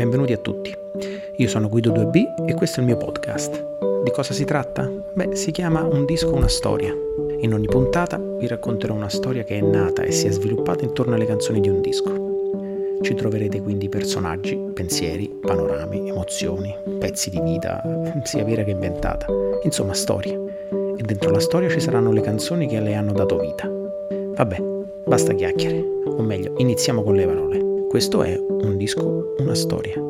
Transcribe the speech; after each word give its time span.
Benvenuti 0.00 0.32
a 0.32 0.38
tutti. 0.38 0.74
Io 1.36 1.48
sono 1.48 1.68
Guido 1.68 1.92
2B 1.92 2.46
e 2.46 2.54
questo 2.54 2.80
è 2.80 2.82
il 2.82 2.88
mio 2.88 2.96
podcast. 2.96 3.78
Di 4.02 4.10
cosa 4.10 4.32
si 4.32 4.44
tratta? 4.44 4.90
Beh, 5.12 5.36
si 5.36 5.50
chiama 5.50 5.82
Un 5.82 6.06
disco, 6.06 6.34
una 6.34 6.48
storia. 6.48 6.94
In 7.40 7.52
ogni 7.52 7.66
puntata 7.66 8.18
vi 8.18 8.46
racconterò 8.46 8.94
una 8.94 9.10
storia 9.10 9.44
che 9.44 9.58
è 9.58 9.60
nata 9.60 10.02
e 10.02 10.10
si 10.10 10.26
è 10.26 10.30
sviluppata 10.30 10.84
intorno 10.84 11.14
alle 11.14 11.26
canzoni 11.26 11.60
di 11.60 11.68
un 11.68 11.82
disco. 11.82 12.29
Ci 13.02 13.14
troverete 13.14 13.60
quindi 13.60 13.88
personaggi, 13.88 14.56
pensieri, 14.74 15.30
panorami, 15.40 16.08
emozioni, 16.08 16.74
pezzi 16.98 17.30
di 17.30 17.40
vita, 17.40 17.82
sia 18.24 18.44
vera 18.44 18.62
che 18.62 18.72
inventata. 18.72 19.26
Insomma, 19.62 19.94
storie. 19.94 20.38
E 20.96 21.02
dentro 21.02 21.30
la 21.30 21.40
storia 21.40 21.68
ci 21.68 21.80
saranno 21.80 22.12
le 22.12 22.20
canzoni 22.20 22.66
che 22.66 22.80
le 22.80 22.94
hanno 22.94 23.12
dato 23.12 23.38
vita. 23.38 23.68
Vabbè, 24.36 24.62
basta 25.06 25.32
chiacchiere. 25.32 25.82
O 26.04 26.22
meglio, 26.22 26.54
iniziamo 26.58 27.02
con 27.02 27.14
le 27.14 27.26
parole. 27.26 27.86
Questo 27.88 28.22
è 28.22 28.36
un 28.36 28.76
disco, 28.76 29.34
una 29.38 29.54
storia. 29.54 30.09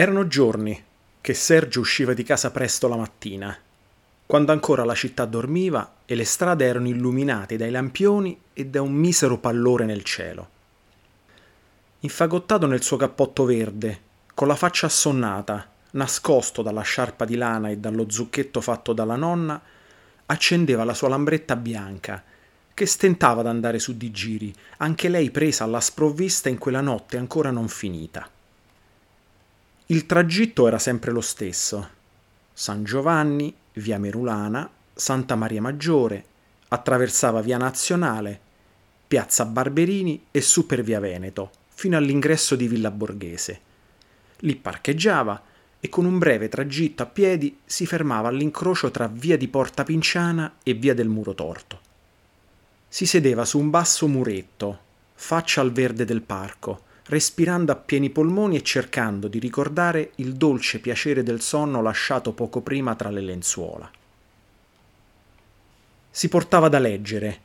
Erano 0.00 0.28
giorni 0.28 0.80
che 1.20 1.34
Sergio 1.34 1.80
usciva 1.80 2.14
di 2.14 2.22
casa 2.22 2.52
presto 2.52 2.86
la 2.86 2.94
mattina, 2.94 3.58
quando 4.26 4.52
ancora 4.52 4.84
la 4.84 4.94
città 4.94 5.24
dormiva 5.24 5.94
e 6.04 6.14
le 6.14 6.22
strade 6.22 6.66
erano 6.66 6.86
illuminate 6.86 7.56
dai 7.56 7.72
lampioni 7.72 8.40
e 8.52 8.66
da 8.66 8.80
un 8.80 8.92
misero 8.92 9.38
pallore 9.38 9.86
nel 9.86 10.04
cielo. 10.04 10.48
Infagottato 11.98 12.68
nel 12.68 12.80
suo 12.80 12.96
cappotto 12.96 13.44
verde, 13.44 14.00
con 14.34 14.46
la 14.46 14.54
faccia 14.54 14.86
assonnata, 14.86 15.68
nascosto 15.90 16.62
dalla 16.62 16.82
sciarpa 16.82 17.24
di 17.24 17.34
lana 17.34 17.68
e 17.68 17.78
dallo 17.78 18.08
zucchetto 18.08 18.60
fatto 18.60 18.92
dalla 18.92 19.16
nonna, 19.16 19.60
accendeva 20.26 20.84
la 20.84 20.94
sua 20.94 21.08
lambretta 21.08 21.56
bianca, 21.56 22.22
che 22.72 22.86
stentava 22.86 23.40
ad 23.40 23.48
andare 23.48 23.80
su 23.80 23.96
di 23.96 24.12
giri, 24.12 24.54
anche 24.76 25.08
lei 25.08 25.32
presa 25.32 25.64
alla 25.64 25.80
sprovvista 25.80 26.48
in 26.48 26.58
quella 26.58 26.82
notte 26.82 27.16
ancora 27.16 27.50
non 27.50 27.66
finita. 27.66 28.30
Il 29.90 30.06
tragitto 30.06 30.66
era 30.66 30.78
sempre 30.78 31.12
lo 31.12 31.20
stesso. 31.20 31.88
San 32.52 32.84
Giovanni, 32.84 33.54
via 33.74 33.98
Merulana, 33.98 34.68
Santa 34.92 35.34
Maria 35.34 35.62
Maggiore, 35.62 36.24
attraversava 36.68 37.40
via 37.40 37.56
Nazionale, 37.56 38.38
piazza 39.06 39.46
Barberini 39.46 40.26
e 40.30 40.40
su 40.42 40.66
per 40.66 40.82
via 40.82 41.00
Veneto, 41.00 41.50
fino 41.68 41.96
all'ingresso 41.96 42.54
di 42.54 42.68
Villa 42.68 42.90
Borghese 42.90 43.66
Lì 44.40 44.54
parcheggiava 44.54 45.42
e 45.80 45.88
con 45.88 46.04
un 46.04 46.18
breve 46.18 46.48
tragitto 46.48 47.02
a 47.02 47.06
piedi 47.06 47.58
si 47.64 47.86
fermava 47.86 48.28
all'incrocio 48.28 48.90
tra 48.90 49.08
via 49.08 49.36
di 49.36 49.48
Porta 49.48 49.84
Pinciana 49.84 50.56
e 50.62 50.74
via 50.74 50.94
del 50.94 51.08
Muro 51.08 51.34
Torto. 51.34 51.80
Si 52.88 53.06
sedeva 53.06 53.44
su 53.44 53.58
un 53.58 53.70
basso 53.70 54.06
muretto, 54.06 54.78
faccia 55.14 55.60
al 55.60 55.72
verde 55.72 56.04
del 56.04 56.22
parco, 56.22 56.82
respirando 57.08 57.72
a 57.72 57.76
pieni 57.76 58.10
polmoni 58.10 58.56
e 58.56 58.62
cercando 58.62 59.28
di 59.28 59.38
ricordare 59.38 60.12
il 60.16 60.34
dolce 60.34 60.78
piacere 60.78 61.22
del 61.22 61.40
sonno 61.40 61.80
lasciato 61.80 62.32
poco 62.32 62.60
prima 62.60 62.94
tra 62.94 63.08
le 63.10 63.20
lenzuola. 63.22 63.90
Si 66.10 66.28
portava 66.28 66.68
da 66.68 66.78
leggere 66.78 67.40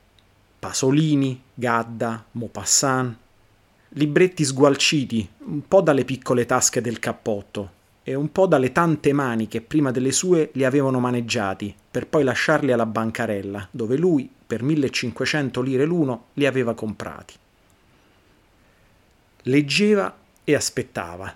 Pasolini, 0.60 1.42
Gadda, 1.54 2.26
Maupassant, 2.32 3.16
libretti 3.90 4.44
sgualciti, 4.44 5.30
un 5.46 5.68
po' 5.68 5.82
dalle 5.82 6.04
piccole 6.04 6.46
tasche 6.46 6.82
del 6.82 7.00
cappotto 7.00 7.82
e 8.04 8.16
un 8.16 8.32
po' 8.34 8.48
dalle 8.48 8.74
tante 8.74 9.14
mani 9.14 9.48
che 9.48 9.62
prima 9.62 9.92
delle 9.92 10.12
sue 10.12 10.50
li 10.54 10.66
avevano 10.66 11.00
maneggiati, 11.00 11.74
per 11.90 12.08
poi 12.08 12.24
lasciarli 12.24 12.74
alla 12.74 12.86
bancarella, 12.86 13.70
dove 13.72 13.96
lui, 13.96 14.30
per 14.46 14.62
1500 14.62 15.62
lire 15.62 15.86
l'uno, 15.86 16.26
li 16.34 16.46
aveva 16.46 16.74
comprati. 16.74 17.36
Leggeva 19.44 20.16
e 20.44 20.56
aspettava. 20.56 21.34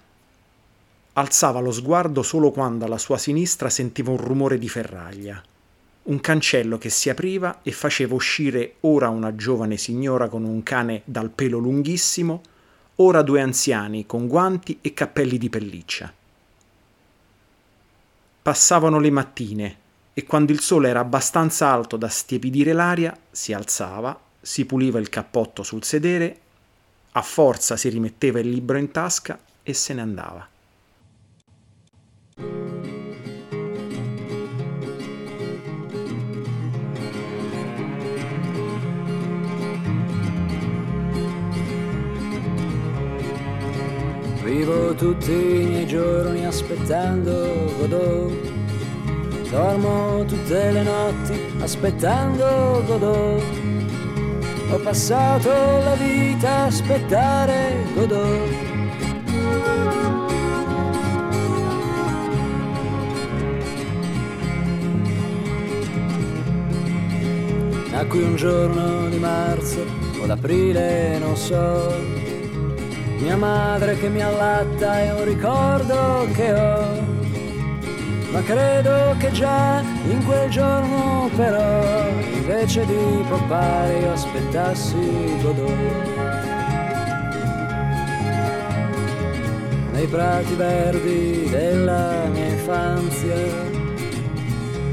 Alzava 1.14 1.60
lo 1.60 1.72
sguardo 1.72 2.24
solo 2.24 2.52
quando 2.52 2.86
alla 2.86 2.98
sua 2.98 3.18
sinistra 3.18 3.70
sentiva 3.70 4.12
un 4.12 4.18
rumore 4.18 4.58
di 4.58 4.70
ferraglia 4.70 5.42
un 6.08 6.22
cancello 6.22 6.78
che 6.78 6.90
si 6.90 7.10
apriva 7.10 7.60
e 7.64 7.72
faceva 7.72 8.16
uscire 8.16 8.76
ora 8.82 9.10
una 9.10 9.36
giovane 9.36 9.78
signora 9.78 10.30
con 10.30 10.44
un 10.44 10.64
cane 10.64 11.02
dal 11.06 11.30
pelo 11.30 11.58
lunghissimo, 11.58 12.42
ora 12.96 13.22
due 13.22 13.42
anziani 13.42 14.06
con 14.06 14.28
guanti 14.28 14.80
e 14.82 14.94
cappelli 14.94 15.38
di 15.38 15.50
pelliccia. 15.50 16.14
Passavano 18.42 19.00
le 19.00 19.12
mattine 19.12 19.78
e 20.14 20.24
quando 20.24 20.54
il 20.54 20.62
sole 20.62 20.88
era 20.90 21.02
abbastanza 21.02 21.68
alto 21.68 21.98
da 21.98 22.08
stiepidire 22.08 22.72
l'aria, 22.72 23.16
si 23.30 23.52
alzava, 23.52 24.18
si 24.40 24.66
puliva 24.66 25.00
il 25.00 25.10
cappotto 25.10 25.62
sul 25.62 25.84
sedere, 25.84 26.40
a 27.18 27.22
forza 27.24 27.76
si 27.76 27.90
rimetteva 27.90 28.40
il 28.40 28.48
libro 28.48 28.78
in 28.78 28.92
tasca 28.92 29.40
e 29.64 29.74
se 29.74 29.94
ne 29.96 30.02
andava. 30.02 30.48
Vivo 44.44 44.94
tutti 44.94 45.32
i 45.32 45.66
miei 45.66 45.88
giorni 45.88 46.46
aspettando 46.46 47.74
Godot. 47.80 48.52
Dormo 49.50 50.24
tutte 50.26 50.72
le 50.72 50.84
notti 50.84 51.40
aspettando 51.62 52.84
Godot. 52.86 53.77
Ho 54.70 54.80
passato 54.80 55.50
la 55.50 55.96
vita 55.96 56.50
a 56.50 56.66
aspettare 56.66 57.86
Godot. 57.94 58.66
Nacqui 67.92 68.22
un 68.22 68.36
giorno 68.36 69.10
di 69.10 69.18
marzo 69.18 69.86
o 70.22 70.26
d'aprile, 70.26 71.18
non 71.20 71.36
so 71.36 72.26
mia 73.20 73.36
madre 73.36 73.98
che 73.98 74.10
mi 74.10 74.22
allatta 74.22 75.00
è 75.00 75.12
un 75.12 75.26
ricordo 75.26 76.28
che 76.34 76.54
ho, 76.54 77.17
ma 78.32 78.42
credo 78.42 79.16
che 79.18 79.32
già 79.32 79.82
in 80.10 80.26
quel 80.26 80.50
giorno 80.50 81.30
però, 81.36 82.10
invece 82.34 82.86
di 82.86 83.24
papà 83.30 83.88
io 83.92 84.12
aspettassi 84.12 85.38
Godot. 85.42 86.16
Nei 89.94 90.08
prati 90.08 90.54
verdi 90.54 91.48
della 91.50 92.26
mia 92.32 92.48
infanzia, 92.48 93.36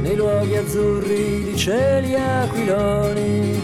nei 0.00 0.16
luoghi 0.16 0.56
azzurri 0.56 1.44
di 1.44 1.56
cieli 1.56 2.14
aquiloni, 2.14 3.62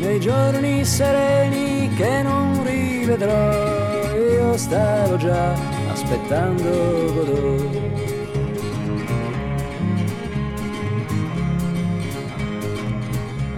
nei 0.00 0.20
giorni 0.20 0.84
sereni 0.84 1.88
che 1.94 2.22
non 2.22 2.62
rivedrò, 2.64 4.14
io 4.14 4.56
stavo 4.56 5.16
già 5.16 5.54
aspettando 5.90 7.12
Godot. 7.14 8.11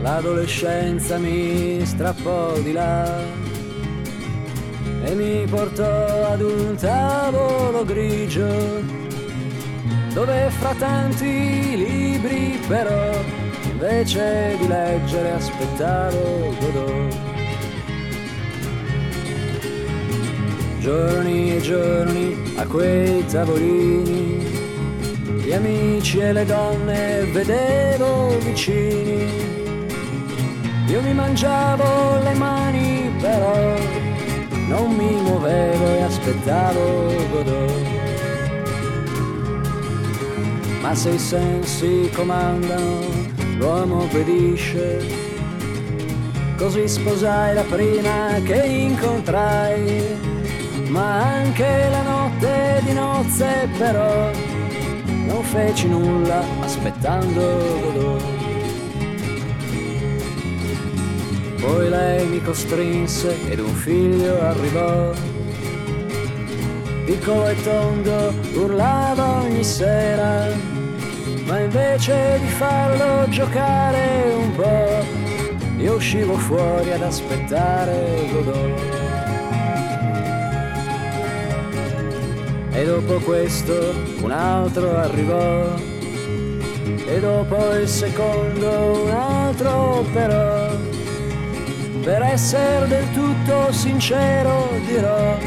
L'adolescenza 0.04 1.16
mi 1.16 1.80
strappò 1.82 2.58
di 2.58 2.72
là 2.72 3.22
e 5.02 5.14
mi 5.14 5.46
portò 5.48 6.26
ad 6.26 6.42
un 6.42 6.76
tavolo 6.76 7.86
grigio 7.86 8.82
dove 10.12 10.50
fra 10.58 10.74
tanti 10.74 11.74
libri 11.74 12.60
però 12.68 13.18
invece 13.62 14.58
di 14.60 14.68
leggere 14.68 15.32
aspettavo 15.32 16.54
Godot. 16.60 17.16
Giorni 20.80 21.56
e 21.56 21.60
giorni 21.62 22.52
a 22.56 22.66
quei 22.66 23.24
tavolini, 23.24 24.44
gli 25.42 25.52
amici 25.52 26.18
e 26.18 26.32
le 26.34 26.44
donne 26.44 27.24
vedevo 27.32 28.38
vicini. 28.40 29.53
Io 30.86 31.00
mi 31.02 31.14
mangiavo 31.14 32.18
le 32.22 32.34
mani 32.34 33.10
però 33.20 33.74
non 34.68 34.94
mi 34.94 35.20
muovevo 35.20 35.86
e 35.86 36.02
aspettavo 36.02 37.12
Godot. 37.30 37.94
ma 40.84 40.94
se 40.94 41.12
i 41.12 41.18
sensi 41.18 42.10
comandano, 42.14 43.00
l'uomo 43.56 44.02
obbedisce. 44.02 45.00
Così 46.58 46.86
sposai 46.86 47.54
la 47.54 47.62
prima 47.62 48.38
che 48.44 48.66
incontrai, 48.66 50.14
ma 50.88 51.36
anche 51.36 51.88
la 51.88 52.02
notte 52.02 52.82
di 52.84 52.92
nozze 52.92 53.66
però 53.78 54.30
non 55.06 55.42
feci 55.42 55.88
nulla 55.88 56.44
aspettando 56.60 57.40
Godot. 57.80 58.43
Poi 61.64 61.88
lei 61.88 62.26
mi 62.26 62.42
costrinse 62.42 63.36
ed 63.48 63.58
un 63.58 63.74
figlio 63.74 64.38
arrivò 64.40 65.12
piccolo 67.04 67.48
e 67.48 67.62
tondo, 67.62 68.34
urlava 68.54 69.42
ogni 69.42 69.62
sera, 69.62 70.48
ma 71.46 71.60
invece 71.60 72.38
di 72.40 72.48
farlo 72.48 73.28
giocare 73.28 74.34
un 74.36 74.54
po', 74.56 75.04
io 75.78 75.94
uscivo 75.94 76.34
fuori 76.34 76.92
ad 76.92 77.02
aspettare 77.02 78.28
Godot. 78.32 78.80
E 82.72 82.84
dopo 82.84 83.18
questo 83.20 83.94
un 84.22 84.30
altro 84.30 84.96
arrivò, 84.96 85.74
e 87.06 87.20
dopo 87.20 87.74
il 87.74 87.88
secondo 87.88 89.04
un 89.04 89.10
altro 89.10 90.04
però. 90.12 90.83
Per 92.04 92.20
essere 92.20 92.86
del 92.86 93.10
tutto 93.14 93.72
sincero 93.72 94.68
dirò 94.86 95.38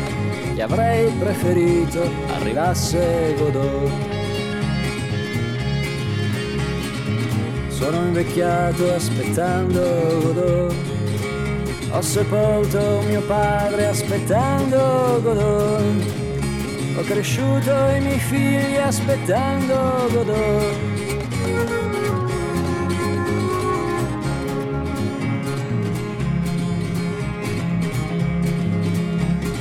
che 0.56 0.62
avrei 0.64 1.12
preferito 1.12 2.02
arrivasse 2.34 3.36
Godot. 3.38 3.92
Sono 7.68 7.98
invecchiato 7.98 8.92
aspettando 8.92 10.20
Godot. 10.24 10.74
Ho 11.92 12.02
sepolto 12.02 13.04
mio 13.08 13.22
padre 13.22 13.86
aspettando 13.86 15.22
Godot. 15.22 16.04
Ho 16.98 17.02
cresciuto 17.04 17.72
i 17.96 18.02
miei 18.02 18.20
figli 18.20 18.78
aspettando 18.78 20.08
Godot. 20.12 20.97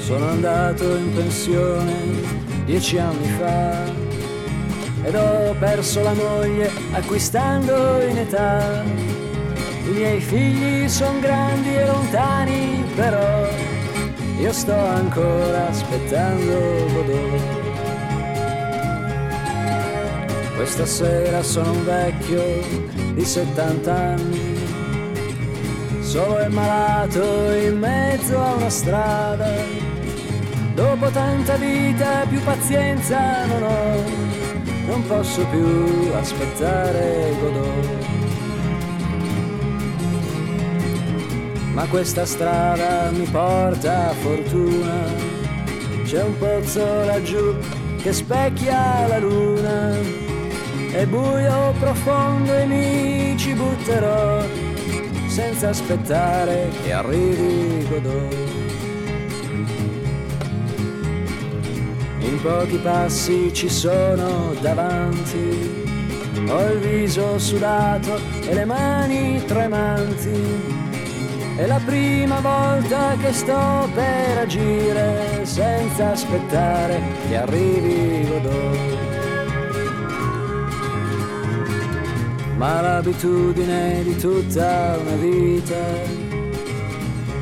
Sono 0.06 0.28
andato 0.28 0.94
in 0.94 1.12
pensione 1.14 1.94
dieci 2.64 2.96
anni 2.96 3.26
fa 3.26 3.86
ed 5.02 5.16
ho 5.16 5.52
perso 5.58 6.00
la 6.00 6.14
moglie 6.14 6.70
acquistando 6.92 8.00
in 8.02 8.18
età. 8.18 8.84
I 8.84 9.90
miei 9.90 10.20
figli 10.20 10.88
sono 10.88 11.18
grandi 11.18 11.74
e 11.74 11.86
lontani, 11.86 12.84
però 12.94 13.48
io 14.38 14.52
sto 14.52 14.76
ancora 14.76 15.70
aspettando 15.70 16.52
Godot. 16.92 17.40
Questa 20.54 20.86
sera 20.86 21.42
sono 21.42 21.72
un 21.72 21.84
vecchio 21.84 22.44
di 23.12 23.24
70 23.24 23.92
anni, 23.92 24.54
solo 26.00 26.38
e 26.38 26.48
malato 26.48 27.50
in 27.54 27.76
mezzo 27.76 28.40
a 28.40 28.54
una 28.54 28.70
strada 28.70 29.95
Dopo 30.76 31.08
tanta 31.08 31.56
vita 31.56 32.26
più 32.28 32.38
pazienza 32.42 33.46
non 33.46 33.62
ho, 33.62 34.04
non 34.86 35.06
posso 35.06 35.42
più 35.46 36.12
aspettare 36.12 37.34
Godot. 37.40 38.06
Ma 41.72 41.86
questa 41.86 42.26
strada 42.26 43.10
mi 43.10 43.24
porta 43.24 44.10
a 44.10 44.12
fortuna, 44.12 45.04
c'è 46.04 46.22
un 46.22 46.36
pozzo 46.36 47.04
laggiù 47.06 47.56
che 48.02 48.12
specchia 48.12 49.06
la 49.06 49.18
luna, 49.18 49.96
è 50.92 51.06
buio 51.06 51.72
profondo 51.80 52.54
e 52.54 52.66
mi 52.66 53.38
ci 53.38 53.54
butterò 53.54 54.44
senza 55.26 55.70
aspettare 55.70 56.68
che 56.82 56.92
arrivi 56.92 57.86
Godot. 57.88 58.45
Pochi 62.42 62.76
passi 62.76 63.52
ci 63.52 63.68
sono 63.68 64.54
davanti, 64.60 65.84
ho 66.48 66.70
il 66.70 66.78
viso 66.78 67.38
sudato 67.38 68.20
e 68.42 68.54
le 68.54 68.64
mani 68.64 69.42
tremanti. 69.44 70.84
È 71.56 71.66
la 71.66 71.80
prima 71.84 72.38
volta 72.40 73.16
che 73.20 73.32
sto 73.32 73.88
per 73.94 74.38
agire 74.38 75.44
senza 75.44 76.12
aspettare 76.12 77.00
che 77.28 77.36
arrivi 77.36 78.28
Godot. 78.28 78.96
Ma 82.56 82.80
l'abitudine 82.80 84.02
di 84.04 84.16
tutta 84.16 84.98
una 85.00 85.16
vita 85.16 85.74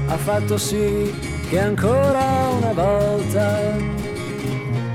ha 0.06 0.16
fatto 0.16 0.56
sì 0.56 1.12
che 1.48 1.60
ancora 1.60 2.48
una 2.56 2.72
volta 2.72 3.93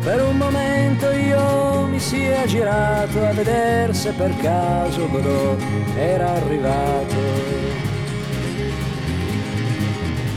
per 0.02 0.22
un 0.22 0.38
momento 0.38 1.12
io 1.12 1.86
mi 1.88 2.00
sia 2.00 2.46
girato 2.46 3.26
a 3.26 3.32
vedere 3.34 3.94
se 3.94 4.12
per 4.12 4.36
caso 4.38 5.10
Godot 5.10 5.62
era 5.96 6.32
arrivato. 6.34 7.68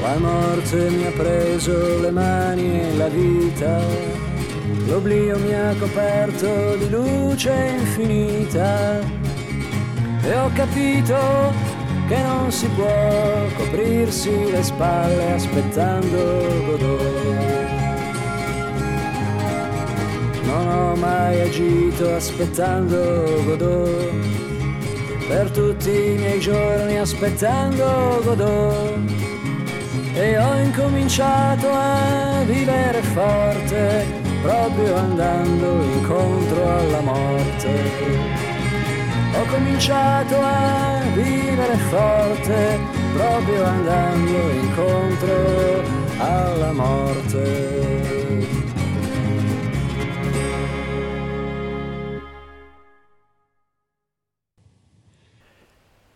La 0.03 0.19
morte 0.19 0.91
mi 0.91 1.06
ha 1.06 1.12
preso 1.12 2.00
le 2.00 2.11
mani 2.11 2.81
e 2.81 2.97
la 2.97 3.09
vita, 3.09 3.81
l'oblio 4.87 5.38
mi 5.38 5.55
ha 5.55 5.75
coperto 5.79 6.75
di 6.76 6.91
luce 6.91 7.76
infinita 7.79 8.99
e 10.23 10.38
ho 10.38 10.50
capito 10.55 11.17
che 12.08 12.20
non 12.20 12.50
si 12.50 12.67
può 12.69 13.47
coprirsi 13.56 14.50
le 14.50 14.62
spalle 14.62 15.35
aspettando 15.35 16.65
Godot. 16.67 17.62
Non 20.73 20.93
ho 20.93 20.95
mai 20.97 21.39
agito 21.43 22.15
aspettando 22.15 23.43
Godot, 23.44 24.11
per 25.29 25.51
tutti 25.51 25.91
i 25.91 26.17
miei 26.17 26.41
giorni 26.41 26.99
aspettando 26.99 28.23
Godot. 28.25 28.96
E 30.15 30.39
ho 30.39 30.56
incominciato 30.56 31.69
a 31.70 32.43
vivere 32.46 33.03
forte, 33.03 34.06
proprio 34.41 34.96
andando 34.96 35.82
incontro 35.94 36.79
alla 36.79 37.01
morte. 37.01 37.70
Ho 39.35 39.44
cominciato 39.51 40.37
a 40.41 41.03
vivere 41.13 41.77
forte, 41.91 42.79
proprio 43.13 43.65
andando 43.65 44.51
incontro 44.63 45.82
alla 46.17 46.73
morte. 46.73 48.62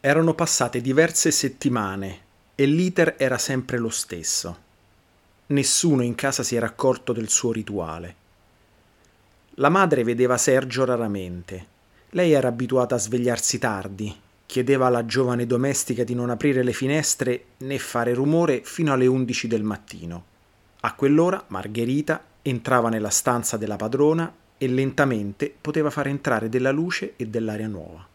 Erano 0.06 0.34
passate 0.34 0.80
diverse 0.80 1.32
settimane 1.32 2.20
e 2.54 2.64
l'iter 2.64 3.16
era 3.18 3.38
sempre 3.38 3.76
lo 3.76 3.88
stesso. 3.88 4.56
Nessuno 5.46 6.02
in 6.02 6.14
casa 6.14 6.44
si 6.44 6.54
era 6.54 6.66
accorto 6.66 7.12
del 7.12 7.28
suo 7.28 7.50
rituale. 7.50 8.14
La 9.54 9.68
madre 9.68 10.04
vedeva 10.04 10.38
Sergio 10.38 10.84
raramente. 10.84 11.66
Lei 12.10 12.30
era 12.30 12.46
abituata 12.46 12.94
a 12.94 12.98
svegliarsi 12.98 13.58
tardi, 13.58 14.16
chiedeva 14.46 14.86
alla 14.86 15.04
giovane 15.06 15.44
domestica 15.44 16.04
di 16.04 16.14
non 16.14 16.30
aprire 16.30 16.62
le 16.62 16.72
finestre 16.72 17.44
né 17.56 17.76
fare 17.80 18.14
rumore 18.14 18.60
fino 18.62 18.92
alle 18.92 19.08
undici 19.08 19.48
del 19.48 19.64
mattino. 19.64 20.24
A 20.82 20.94
quell'ora 20.94 21.42
Margherita 21.48 22.22
entrava 22.42 22.90
nella 22.90 23.10
stanza 23.10 23.56
della 23.56 23.74
padrona 23.74 24.32
e 24.56 24.68
lentamente 24.68 25.52
poteva 25.60 25.90
far 25.90 26.06
entrare 26.06 26.48
della 26.48 26.70
luce 26.70 27.14
e 27.16 27.26
dell'aria 27.26 27.66
nuova. 27.66 28.14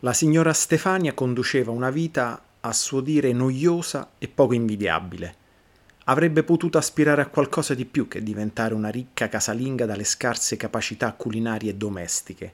La 0.00 0.12
signora 0.12 0.52
Stefania 0.52 1.14
conduceva 1.14 1.70
una 1.70 1.90
vita 1.90 2.42
a 2.60 2.72
suo 2.72 3.00
dire 3.00 3.32
noiosa 3.32 4.12
e 4.18 4.28
poco 4.28 4.52
invidiabile. 4.52 5.42
Avrebbe 6.04 6.42
potuto 6.42 6.76
aspirare 6.76 7.22
a 7.22 7.28
qualcosa 7.28 7.74
di 7.74 7.86
più 7.86 8.08
che 8.08 8.22
diventare 8.22 8.74
una 8.74 8.90
ricca 8.90 9.28
casalinga 9.28 9.86
dalle 9.86 10.04
scarse 10.04 10.56
capacità 10.56 11.12
culinarie 11.12 11.70
e 11.70 11.74
domestiche. 11.74 12.52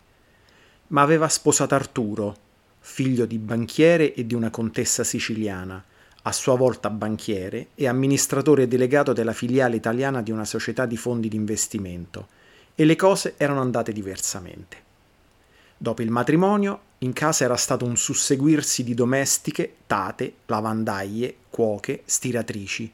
Ma 0.88 1.02
aveva 1.02 1.28
sposato 1.28 1.74
Arturo, 1.74 2.36
figlio 2.78 3.26
di 3.26 3.38
banchiere 3.38 4.14
e 4.14 4.26
di 4.26 4.34
una 4.34 4.50
contessa 4.50 5.02
siciliana, 5.02 5.82
a 6.22 6.32
sua 6.32 6.54
volta 6.56 6.90
banchiere 6.90 7.68
e 7.74 7.88
amministratore 7.88 8.68
delegato 8.68 9.12
della 9.12 9.32
filiale 9.32 9.76
italiana 9.76 10.22
di 10.22 10.30
una 10.30 10.44
società 10.44 10.86
di 10.86 10.96
fondi 10.96 11.28
di 11.28 11.36
investimento, 11.36 12.28
e 12.74 12.84
le 12.84 12.96
cose 12.96 13.34
erano 13.36 13.60
andate 13.60 13.92
diversamente. 13.92 14.88
Dopo 15.82 16.02
il 16.02 16.10
matrimonio, 16.10 16.80
in 16.98 17.14
casa 17.14 17.44
era 17.44 17.56
stato 17.56 17.86
un 17.86 17.96
susseguirsi 17.96 18.84
di 18.84 18.92
domestiche, 18.92 19.76
tate, 19.86 20.34
lavandaie, 20.44 21.36
cuoche, 21.48 22.02
stiratrici. 22.04 22.92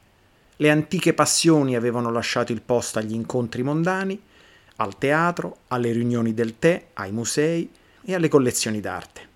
Le 0.55 0.69
antiche 0.71 1.13
passioni 1.13 1.75
avevano 1.75 2.09
lasciato 2.09 2.53
il 2.53 2.61
posto 2.61 2.99
agli 2.99 3.11
incontri 3.11 3.61
mondani, 3.61 4.17
al 4.77 4.97
teatro, 4.97 5.57
alle 5.67 5.91
riunioni 5.91 6.33
del 6.33 6.59
tè, 6.59 6.85
ai 6.93 7.11
musei 7.11 7.69
e 8.05 8.15
alle 8.15 8.29
collezioni 8.29 8.79
d'arte. 8.79 9.27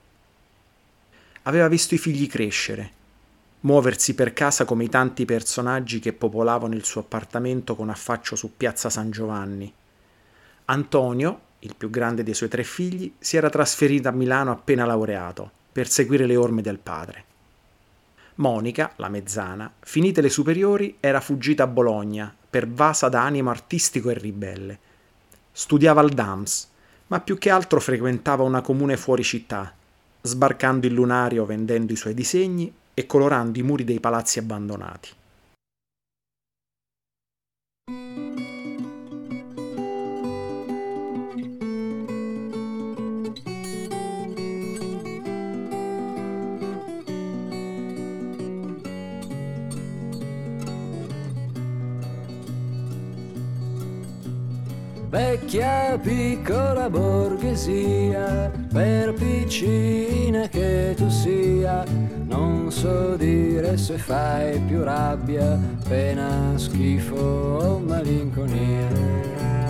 Aveva 1.42 1.68
visto 1.68 1.94
i 1.94 1.98
figli 1.98 2.28
crescere, 2.28 2.92
muoversi 3.62 4.16
per 4.16 4.32
casa 4.32 4.64
come 4.64 4.86
i 4.86 4.90
tanti 4.90 5.26
personaggi 5.26 6.00
che 6.00 6.14
popolavano 6.14 6.74
il 6.74 6.86
suo 6.86 7.02
appartamento 7.02 7.76
con 7.76 7.90
affaccio 7.90 8.38
su 8.38 8.56
piazza 8.56 8.90
San 8.90 9.12
Giovanni. 9.12 9.74
Antonio, 10.64 11.50
il 11.64 11.76
più 11.76 11.90
grande 11.90 12.24
dei 12.24 12.34
suoi 12.34 12.50
tre 12.50 12.64
figli, 12.64 13.14
si 13.20 13.38
era 13.38 13.50
trasferito 13.50 14.08
a 14.08 14.12
Milano 14.12 14.52
appena 14.52 14.86
laureato, 14.86 15.50
per 15.72 15.88
seguire 15.88 16.26
le 16.26 16.36
orme 16.36 16.62
del 16.62 16.80
padre. 16.80 17.26
Monica, 18.36 18.94
la 18.96 19.10
mezzana, 19.10 19.72
finite 19.80 20.22
le 20.22 20.30
superiori, 20.30 20.98
era 21.00 21.22
fuggita 21.22 21.64
a 21.64 21.68
Bologna, 21.68 22.34
pervasa 22.50 23.10
da 23.10 23.24
animo 23.24 23.50
artistico 23.50 24.10
e 24.10 24.14
ribelle. 24.16 24.80
Studiava 25.52 26.02
al 26.02 26.10
DAMS, 26.10 26.70
ma 27.08 27.20
più 27.20 27.38
che 27.38 27.50
altro 27.50 27.80
frequentava 27.80 28.44
una 28.44 28.62
comune 28.62 28.98
fuori 28.98 29.24
città, 29.24 29.72
sbarcando 30.22 30.88
il 30.88 30.94
lunario 30.94 31.46
vendendo 31.46 31.94
i 31.94 31.98
suoi 31.98 32.14
disegni 32.14 32.74
e 32.94 33.06
colorando 33.06 33.60
i 33.60 33.64
muri 33.64 33.84
dei 33.84 34.00
palazzi 34.00 34.40
abbandonati. 34.40 35.10
Vecchia 55.12 56.00
piccola 56.02 56.90
borghesia, 56.90 58.50
per 58.72 59.14
piccina 59.14 60.48
che 60.48 60.94
tu 60.96 61.10
sia, 61.10 61.84
non 62.28 62.72
so 62.72 63.18
dire 63.18 63.76
se 63.76 63.98
fai 63.98 64.58
più 64.62 64.82
rabbia, 64.84 65.60
pena, 65.88 66.54
schifo 66.56 67.16
o 67.16 67.80
malinconia. 67.80 69.61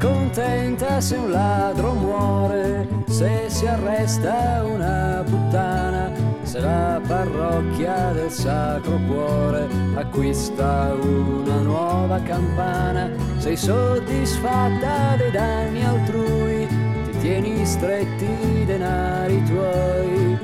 Contenta 0.00 1.00
se 1.00 1.16
un 1.16 1.30
ladro 1.30 1.94
muore, 1.94 2.86
se 3.06 3.44
si 3.48 3.66
arresta 3.66 4.64
una 4.64 5.24
puttana, 5.24 6.12
se 6.42 6.60
la 6.60 7.00
parrocchia 7.06 8.12
del 8.12 8.30
Sacro 8.30 8.98
Cuore 9.06 9.66
acquista 9.96 10.94
una 11.00 11.60
nuova 11.60 12.20
campana, 12.22 13.10
sei 13.38 13.56
soddisfatta 13.56 15.16
dei 15.16 15.30
danni 15.30 15.84
altrui, 15.84 16.66
ti 17.10 17.18
tieni 17.18 17.66
stretti 17.66 18.24
i 18.24 18.64
denari 18.64 19.42
tuoi, 19.44 20.38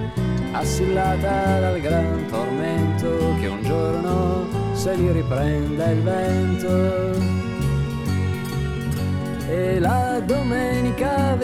assillata 0.53 1.61
dal 1.61 1.81
gran 1.81 2.27
tormento 2.29 3.35
che 3.41 3.47
un 3.47 3.63
giorno 3.63 4.47
se 4.73 4.95
li 4.97 5.13
riprenda 5.13 5.91
il 5.91 6.03
vento 6.03 7.14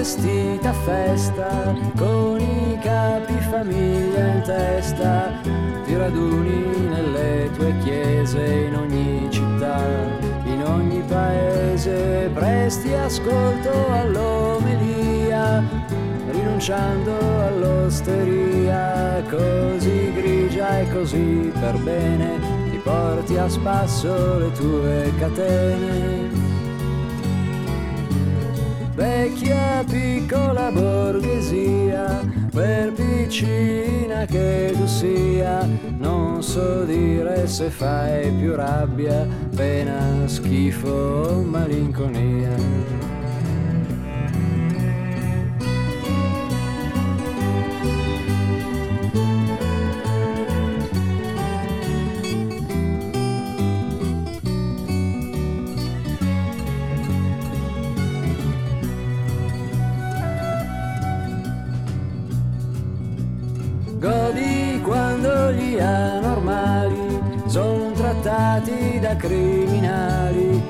vestita 0.01 0.71
a 0.71 0.73
festa 0.73 1.75
con 1.95 2.41
i 2.41 2.79
capi 2.81 3.35
famiglia 3.51 4.29
in 4.29 4.41
testa 4.41 5.31
ti 5.85 5.95
raduni 5.95 6.89
nelle 6.89 7.51
tue 7.53 7.77
chiese 7.85 8.43
in 8.43 8.77
ogni 8.77 9.31
città 9.31 9.79
in 10.45 10.65
ogni 10.65 11.03
paese 11.07 12.31
presti 12.33 12.95
ascolto 12.95 13.71
all'omelia 13.93 15.63
rinunciando 16.31 17.19
all'osteria 17.49 19.23
così 19.29 20.13
grigia 20.15 20.81
e 20.81 20.91
così 20.95 21.53
per 21.61 21.77
bene 21.77 22.39
ti 22.71 22.79
porti 22.79 23.37
a 23.37 23.47
spasso 23.51 24.39
le 24.39 24.53
tue 24.53 25.13
catene 25.19 26.50
vecchia 29.31 29.85
piccola 29.89 30.71
borghesia, 30.71 32.21
per 32.53 32.93
piccina 32.93 34.25
che 34.27 34.73
tu 34.75 34.87
sia, 34.87 35.67
non 35.99 36.43
so 36.43 36.85
dire 36.85 37.47
se 37.47 37.71
fai 37.71 38.31
più 38.33 38.55
rabbia, 38.55 39.27
pena, 39.55 40.27
schifo 40.27 40.89
o 40.89 41.43
malinconia. 41.43 42.90
Da 69.11 69.17
criminali, 69.17 70.63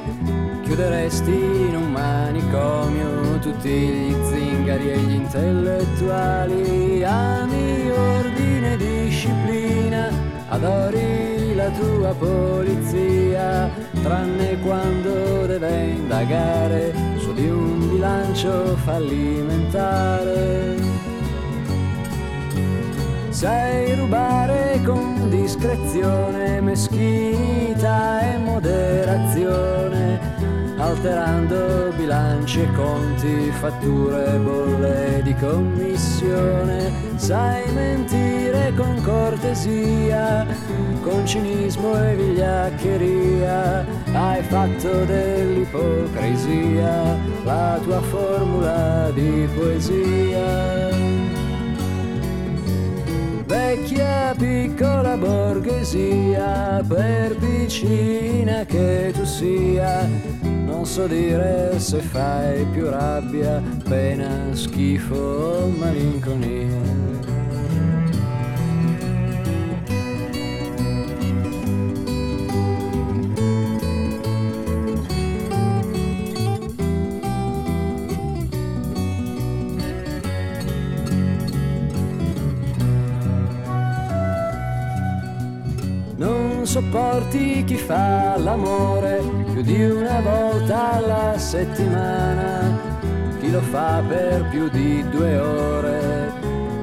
chiuderesti 0.63 1.31
in 1.31 1.77
un 1.77 1.91
manicomio 1.93 3.39
tutti 3.41 3.69
gli 3.69 4.15
zingari 4.31 4.91
e 4.91 4.99
gli 4.99 5.13
intellettuali, 5.13 7.05
ami 7.05 7.91
ordine 7.91 8.73
e 8.73 8.77
disciplina, 8.77 10.09
adori 10.49 11.55
la 11.55 11.69
tua 11.71 12.15
polizia, 12.15 13.71
tranne 14.03 14.59
quando 14.61 15.47
deve 15.47 15.89
indagare 15.89 16.95
su 17.19 17.35
di 17.35 17.49
un 17.49 17.91
bilancio 17.91 18.77
fallimentare. 18.77 20.71
Sai 23.41 23.95
rubare 23.95 24.83
con 24.85 25.31
discrezione, 25.31 26.61
meschinità 26.61 28.35
e 28.35 28.37
moderazione, 28.37 30.21
alterando 30.77 31.91
bilanci 31.97 32.61
e 32.61 32.71
conti, 32.75 33.51
fatture, 33.53 34.39
bolle 34.45 35.23
di 35.23 35.35
commissione. 35.37 36.93
Sai 37.17 37.63
mentire 37.73 38.75
con 38.77 39.01
cortesia, 39.03 40.47
con 41.01 41.27
cinismo 41.27 41.97
e 41.97 42.17
vigliaccheria. 42.17 43.87
Hai 44.13 44.43
fatto 44.43 45.07
dell'ipocrisia 45.07 47.17
la 47.45 47.81
tua 47.83 48.03
formula 48.03 49.11
di 49.15 49.49
poesia 49.55 51.30
vecchia 53.51 54.33
piccola 54.39 55.17
borghesia, 55.17 56.85
per 56.87 57.37
vicina 57.37 58.65
che 58.65 59.13
tu 59.13 59.25
sia, 59.25 60.09
non 60.43 60.87
so 60.87 61.09
dire 61.09 61.75
se 61.81 61.99
fai 61.99 62.65
più 62.67 62.89
rabbia, 62.89 63.61
pena, 63.89 64.55
schifo 64.55 65.17
o 65.17 65.67
malinconia. 65.67 67.20
Sopporti 86.81 87.63
chi 87.65 87.77
fa 87.77 88.39
l'amore 88.39 89.23
più 89.53 89.61
di 89.61 89.85
una 89.85 90.21
volta 90.21 90.93
alla 90.93 91.35
settimana, 91.37 92.75
chi 93.39 93.51
lo 93.51 93.61
fa 93.61 94.03
per 94.09 94.47
più 94.49 94.71
di 94.71 95.07
due 95.11 95.39
ore, 95.39 96.33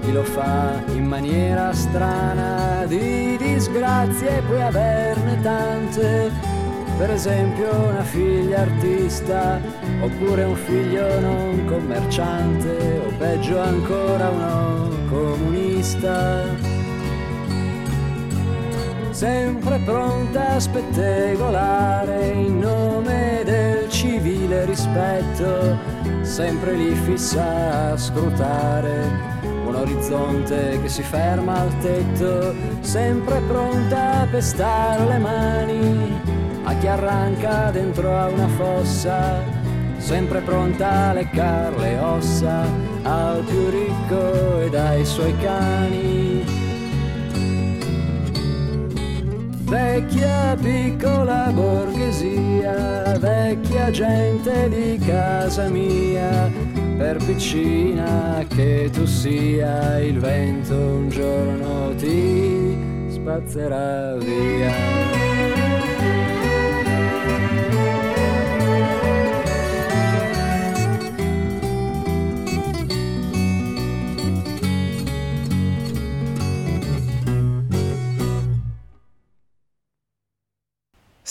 chi 0.01 0.11
lo 0.11 0.23
fa 0.23 0.83
in 0.93 1.05
maniera 1.05 1.73
strana, 1.73 2.85
di 2.85 3.37
disgrazie 3.37 4.43
puoi 4.45 4.61
averne 4.61 5.41
tante, 5.41 6.31
per 6.97 7.09
esempio 7.09 7.67
una 7.89 8.03
figlia 8.03 8.61
artista, 8.61 9.59
oppure 10.01 10.43
un 10.43 10.55
figlio 10.55 11.19
non 11.19 11.65
commerciante, 11.65 13.01
o 13.03 13.11
peggio 13.17 13.59
ancora 13.59 14.29
uno 14.29 14.89
comunista 15.09 16.76
sempre 19.17 19.79
pronta 19.79 20.49
a 20.49 20.59
spettegolare 20.59 22.27
in 22.33 22.59
nome 22.59 23.41
del 23.43 23.89
civile 23.89 24.65
rispetto, 24.65 25.75
sempre 26.21 26.75
lì 26.75 26.93
fissa 26.93 27.93
a 27.93 27.97
scrutare 27.97 29.09
un 29.65 29.73
orizzonte 29.73 30.79
che 30.83 30.87
si 30.87 31.01
ferma 31.01 31.61
al 31.61 31.75
tetto, 31.79 32.53
sempre 32.81 33.39
pronta 33.47 34.21
a 34.21 34.27
pestare 34.27 35.07
le 35.07 35.17
mani 35.17 36.21
a 36.65 36.75
chi 36.75 36.85
arranca 36.85 37.71
dentro 37.71 38.15
a 38.15 38.27
una 38.27 38.47
fossa, 38.49 39.41
sempre 39.97 40.41
pronta 40.41 41.09
a 41.09 41.13
leccar 41.13 41.75
le 41.75 41.97
ossa 41.97 42.67
al 43.01 43.41
più 43.45 43.67
ricco 43.71 44.61
e 44.61 44.69
dai 44.69 45.03
suoi 45.03 45.35
cani 45.37 46.26
vecchia 49.67 50.55
piccola 50.61 51.51
borghesia, 51.53 53.17
vecchia 53.19 53.91
gente 53.91 54.69
di 54.69 54.97
casa 55.05 55.67
mia, 55.67 56.49
per 56.97 57.17
piccina 57.17 58.43
che 58.47 58.89
tu 58.91 59.05
sia, 59.05 59.99
il 59.99 60.19
vento 60.19 60.73
un 60.73 61.09
giorno 61.09 61.93
ti 61.95 62.75
spazzerà 63.09 64.15
via. 64.15 65.16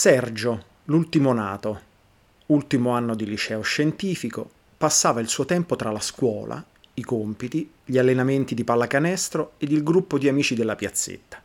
Sergio, 0.09 0.65
l'ultimo 0.85 1.33
nato, 1.33 1.81
ultimo 2.47 2.91
anno 2.91 3.17
di 3.17 3.27
liceo 3.27 3.61
scientifico, 3.63 4.49
passava 4.79 5.19
il 5.19 5.27
suo 5.27 5.47
tempo 5.47 5.75
tra 5.75 5.91
la 5.91 5.99
scuola, 5.99 6.65
i 6.95 7.03
compiti, 7.03 7.69
gli 7.85 7.99
allenamenti 7.99 8.55
di 8.55 8.63
pallacanestro 8.63 9.55
ed 9.59 9.73
il 9.73 9.83
gruppo 9.83 10.17
di 10.17 10.29
amici 10.29 10.55
della 10.55 10.77
piazzetta. 10.77 11.43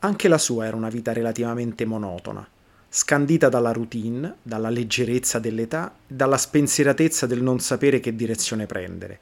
Anche 0.00 0.28
la 0.28 0.36
sua 0.36 0.66
era 0.66 0.76
una 0.76 0.90
vita 0.90 1.14
relativamente 1.14 1.86
monotona, 1.86 2.46
scandita 2.90 3.48
dalla 3.48 3.72
routine, 3.72 4.36
dalla 4.42 4.68
leggerezza 4.68 5.38
dell'età 5.38 5.94
dalla 6.06 6.36
spensieratezza 6.36 7.24
del 7.24 7.42
non 7.42 7.58
sapere 7.58 8.00
che 8.00 8.14
direzione 8.14 8.66
prendere. 8.66 9.20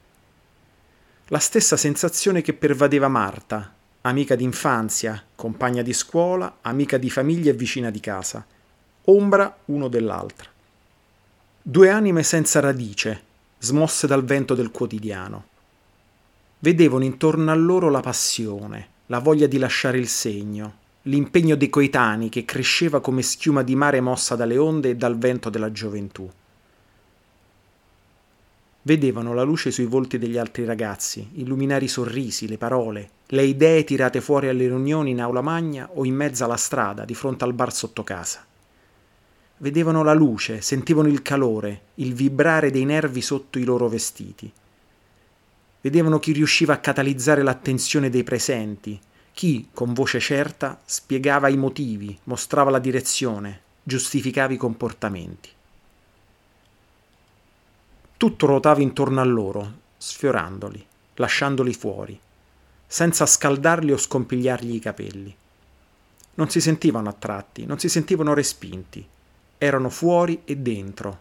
La 1.28 1.38
stessa 1.38 1.76
sensazione 1.76 2.42
che 2.42 2.52
pervadeva 2.52 3.06
Marta, 3.06 3.76
amica 4.02 4.37
d'infanzia, 4.37 5.23
compagna 5.35 5.83
di 5.83 5.93
scuola, 5.93 6.59
amica 6.62 6.99
di 6.99 7.11
famiglia 7.11 7.50
e 7.50 7.55
vicina 7.55 7.90
di 7.90 8.00
casa, 8.00 8.45
ombra 9.05 9.59
uno 9.67 9.88
dell'altra. 9.88 10.49
Due 11.61 11.90
anime 11.90 12.22
senza 12.22 12.61
radice, 12.61 13.22
smosse 13.59 14.07
dal 14.07 14.25
vento 14.25 14.55
del 14.55 14.70
quotidiano. 14.70 15.44
Vedevano 16.61 17.05
intorno 17.05 17.51
a 17.51 17.55
loro 17.55 17.90
la 17.90 18.01
passione, 18.01 18.88
la 19.07 19.18
voglia 19.18 19.46
di 19.46 19.59
lasciare 19.59 19.99
il 19.99 20.09
segno, 20.09 20.75
l'impegno 21.03 21.57
dei 21.57 21.68
coetanei 21.68 22.29
che 22.29 22.44
cresceva 22.44 23.01
come 23.01 23.22
schiuma 23.22 23.62
di 23.62 23.75
mare 23.75 24.01
mossa 24.01 24.37
dalle 24.37 24.59
onde 24.59 24.90
e 24.90 24.96
dal 24.96 25.18
vento 25.18 25.51
della 25.51 25.72
gioventù 25.72 26.31
vedevano 28.88 29.35
la 29.35 29.42
luce 29.42 29.70
sui 29.70 29.85
volti 29.85 30.16
degli 30.16 30.38
altri 30.38 30.64
ragazzi, 30.64 31.33
illuminare 31.35 31.85
i 31.85 31.88
sorrisi, 31.88 32.48
le 32.48 32.57
parole, 32.57 33.11
le 33.27 33.42
idee 33.42 33.85
tirate 33.85 34.22
fuori 34.22 34.48
alle 34.48 34.66
riunioni 34.66 35.11
in 35.11 35.20
aula 35.20 35.42
magna 35.42 35.90
o 35.92 36.07
in 36.07 36.14
mezzo 36.14 36.44
alla 36.44 36.57
strada, 36.57 37.05
di 37.05 37.14
fronte 37.14 37.44
al 37.44 37.53
bar 37.53 37.70
sotto 37.70 38.03
casa. 38.03 38.46
Vedevano 39.59 40.03
la 40.03 40.14
luce, 40.14 40.62
sentivano 40.62 41.09
il 41.09 41.20
calore, 41.20 41.83
il 41.96 42.14
vibrare 42.14 42.70
dei 42.70 42.87
nervi 42.87 43.20
sotto 43.20 43.59
i 43.59 43.64
loro 43.64 43.88
vestiti. 43.88 44.51
Vedevano 45.83 46.18
chi 46.18 46.33
riusciva 46.33 46.72
a 46.72 46.79
catalizzare 46.79 47.42
l'attenzione 47.42 48.09
dei 48.09 48.24
presenti, 48.24 48.98
chi, 49.35 49.68
con 49.70 49.92
voce 49.92 50.18
certa, 50.18 50.81
spiegava 50.87 51.48
i 51.48 51.59
motivi, 51.59 52.18
mostrava 52.24 52.70
la 52.70 52.79
direzione, 52.79 53.61
giustificava 53.83 54.55
i 54.55 54.57
comportamenti. 54.57 55.51
Tutto 58.18 58.46
ruotava 58.46 58.81
intorno 58.81 59.20
a 59.20 59.24
loro, 59.24 59.72
sfiorandoli, 59.96 60.85
lasciandoli 61.14 61.72
fuori, 61.72 62.18
senza 62.85 63.24
scaldarli 63.26 63.92
o 63.92 63.96
scompigliargli 63.96 64.74
i 64.74 64.81
capelli. 64.81 65.37
Non 66.35 66.50
si 66.50 66.61
sentivano 66.61 67.11
attratti, 67.11 67.64
non 67.64 67.78
si 67.78 67.88
sentivano 67.88 68.35
respinti, 68.35 69.07
erano 69.57 69.88
fuori 69.88 70.42
e 70.44 70.57
dentro, 70.57 71.20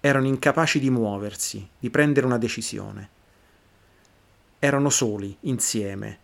erano 0.00 0.26
incapaci 0.26 0.80
di 0.80 0.90
muoversi, 0.90 1.64
di 1.78 1.90
prendere 1.90 2.26
una 2.26 2.38
decisione. 2.38 3.08
Erano 4.58 4.90
soli, 4.90 5.36
insieme, 5.42 6.18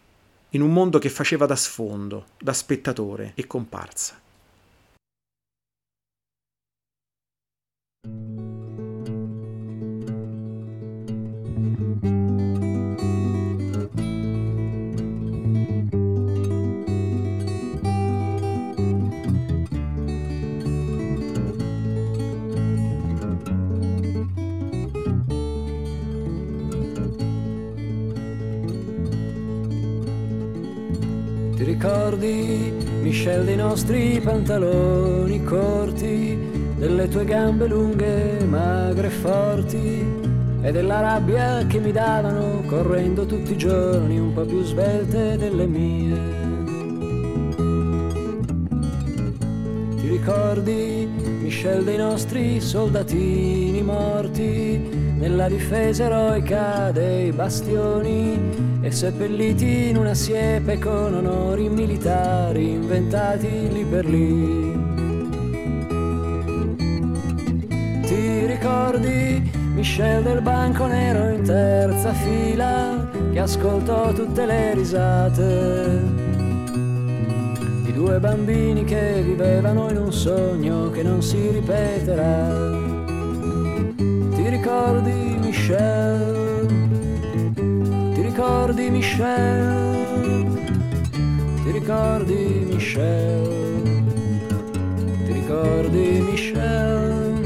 in 0.51 0.63
un 0.63 0.73
mondo 0.73 0.99
che 0.99 1.11
faceva 1.11 1.47
da 1.47 1.55
sfondo, 1.55 2.31
da 2.41 2.53
spettatore 2.53 3.35
e 3.37 3.47
comparsa. 3.47 4.19
Ricordi, 32.19 32.73
Michelle, 33.01 33.45
dei 33.45 33.57
nostri 33.57 34.21
pantaloni 34.23 35.43
corti, 35.45 36.37
delle 36.77 37.09
tue 37.09 37.25
gambe 37.25 37.67
lunghe, 37.69 38.45
magre 38.45 39.07
e 39.07 39.11
forti, 39.11 40.05
e 40.61 40.73
della 40.73 41.01
rabbia 41.01 41.65
che 41.67 41.79
mi 41.79 41.93
davano 41.93 42.63
correndo 42.67 43.25
tutti 43.25 43.53
i 43.53 43.57
giorni 43.57 44.19
un 44.19 44.33
po' 44.33 44.45
più 44.45 44.63
svelte 44.65 45.37
delle 45.37 45.67
mie. 45.67 46.47
Ti 50.01 50.09
ricordi, 50.09 51.09
Michelle, 51.43 51.85
dei 51.85 51.99
nostri 51.99 52.61
soldatini 52.61 53.81
morti, 53.83 55.08
nella 55.19 55.49
difesa 55.49 56.05
eroica 56.05 56.91
dei 56.93 57.33
bastioni? 57.33 58.67
e 58.81 58.93
seppelliti 58.93 59.89
in 59.89 59.97
una 59.97 60.15
siepe 60.15 60.79
con 60.79 61.15
onori 61.15 61.69
militari 61.69 62.71
inventati 62.71 63.69
lì 63.71 63.85
per 63.85 64.07
lì. 64.07 64.87
Ti 68.07 68.47
ricordi 68.47 69.51
Michel 69.75 70.23
del 70.23 70.41
banco 70.41 70.87
nero 70.87 71.29
in 71.29 71.43
terza 71.43 72.13
fila 72.13 73.11
che 73.33 73.39
ascoltò 73.39 74.13
tutte 74.13 74.47
le 74.47 74.75
risate 74.75 76.01
di 77.83 77.93
due 77.93 78.19
bambini 78.19 78.85
che 78.85 79.21
vivevano 79.23 79.91
in 79.91 79.99
un 79.99 80.13
sogno 80.13 80.91
che 80.91 81.03
non 81.03 81.23
si 81.23 81.51
ripeterà. 81.51 82.98
Ti 84.89 84.95
ricordi 84.95 85.37
Michel? 85.41 86.39
ricordi 88.39 88.91
Michel? 88.91 90.63
Ti 91.63 91.71
ricordi 91.73 92.67
Michel? 92.71 94.03
Ti 95.27 95.33
ricordi 95.33 96.25
Michel? 96.31 97.41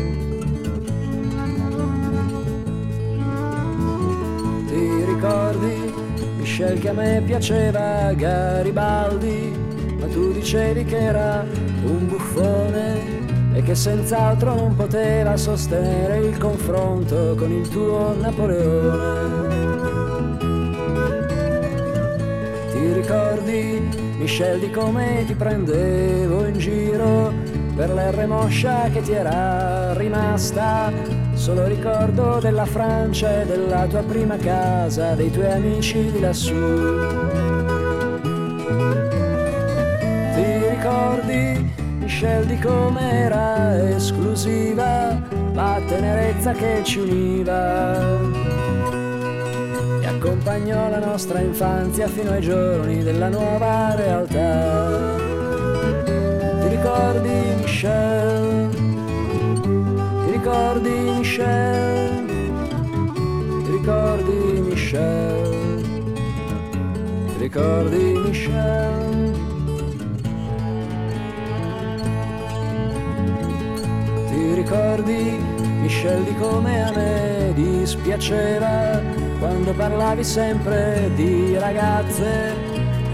Ti 4.66 5.04
ricordi 5.04 5.94
Michel 6.36 6.78
che 6.78 6.88
a 6.90 6.92
me 6.92 7.22
piaceva 7.26 8.12
Garibaldi? 8.12 9.52
Ma 9.98 10.06
tu 10.06 10.30
dicevi 10.30 10.84
che 10.84 10.96
era 10.96 11.44
un 11.82 12.06
buffone 12.06 13.21
e 13.54 13.62
che 13.62 13.74
senz'altro 13.74 14.54
non 14.54 14.74
poteva 14.74 15.36
sostenere 15.36 16.18
il 16.18 16.38
confronto 16.38 17.34
con 17.36 17.52
il 17.52 17.68
tuo 17.68 18.14
Napoleone. 18.18 19.70
Ti 22.72 22.92
ricordi, 22.92 23.88
Michel, 24.18 24.60
di 24.60 24.70
come 24.70 25.24
ti 25.26 25.34
prendevo 25.34 26.46
in 26.46 26.58
giro 26.58 27.32
per 27.76 27.90
l'R 27.90 28.26
moscia 28.26 28.88
che 28.90 29.00
ti 29.00 29.12
era 29.12 29.92
rimasta? 29.94 30.92
Solo 31.32 31.66
ricordo 31.66 32.38
della 32.40 32.66
Francia 32.66 33.42
e 33.42 33.46
della 33.46 33.86
tua 33.86 34.02
prima 34.02 34.36
casa, 34.36 35.14
dei 35.14 35.30
tuoi 35.30 35.50
amici 35.50 36.10
di 36.10 36.20
lassù. 36.20 37.31
Di 42.46 42.58
com'era 42.58 43.88
esclusiva 43.90 45.20
la 45.54 45.80
tenerezza 45.86 46.52
che 46.52 46.80
ci 46.82 46.98
univa 46.98 48.00
e 50.00 50.06
accompagnò 50.06 50.88
la 50.88 50.98
nostra 50.98 51.40
infanzia 51.40 52.08
fino 52.08 52.32
ai 52.32 52.40
giorni 52.40 53.02
della 53.02 53.28
nuova 53.28 53.94
realtà. 53.94 55.14
Ti 56.60 56.68
ricordi 56.68 57.30
Michel? 57.60 58.68
Ti 60.24 60.30
ricordi 60.30 60.90
Michel? 60.90 62.24
Ti 63.64 63.70
ricordi 63.70 64.60
Michel? 64.60 65.82
Ti 67.26 67.38
ricordi 67.38 68.18
Michel? 68.24 69.41
Ricordi, 74.54 75.38
Michel, 75.80 76.24
di 76.24 76.34
come 76.36 76.84
a 76.84 76.92
me 76.92 77.52
dispiaceva 77.54 79.00
quando 79.38 79.72
parlavi 79.72 80.24
sempre 80.24 81.10
di 81.14 81.56
ragazze 81.58 82.54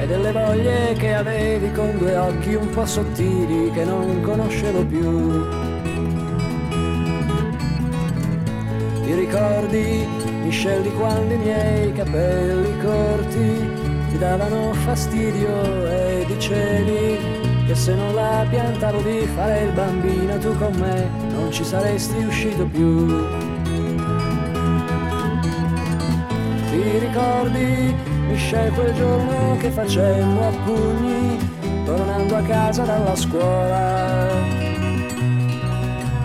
e 0.00 0.06
delle 0.06 0.32
voglie 0.32 0.94
che 0.94 1.14
avevi 1.14 1.72
con 1.72 1.96
due 1.98 2.16
occhi 2.16 2.54
un 2.54 2.68
po' 2.70 2.86
sottili 2.86 3.70
che 3.72 3.84
non 3.84 4.20
conoscevo 4.22 4.84
più. 4.84 5.46
Ti 9.04 9.14
ricordi, 9.14 10.06
Michel, 10.42 10.82
di 10.82 10.92
quando 10.92 11.34
i 11.34 11.38
miei 11.38 11.92
capelli 11.92 12.78
corti 12.80 13.86
ti 14.10 14.18
davano 14.18 14.72
fastidio 14.72 15.86
e 15.86 16.24
dicevi 16.26 17.66
che 17.66 17.74
se 17.74 17.94
non 17.94 18.14
la 18.14 18.46
piantavo 18.48 19.02
di 19.02 19.26
fare 19.34 19.64
il 19.64 19.72
bambino 19.72 20.38
tu 20.38 20.56
con 20.56 20.72
me 20.76 21.27
non 21.38 21.52
ci 21.52 21.64
saresti 21.64 22.16
uscito 22.24 22.66
più. 22.66 23.06
Ti 26.70 26.98
ricordi, 26.98 27.94
Michel, 28.28 28.72
quel 28.72 28.94
giorno 28.94 29.56
che 29.58 29.70
facemmo 29.70 30.48
a 30.48 30.52
pugni 30.64 31.38
tornando 31.84 32.36
a 32.36 32.42
casa 32.42 32.82
dalla 32.82 33.16
scuola? 33.16 34.28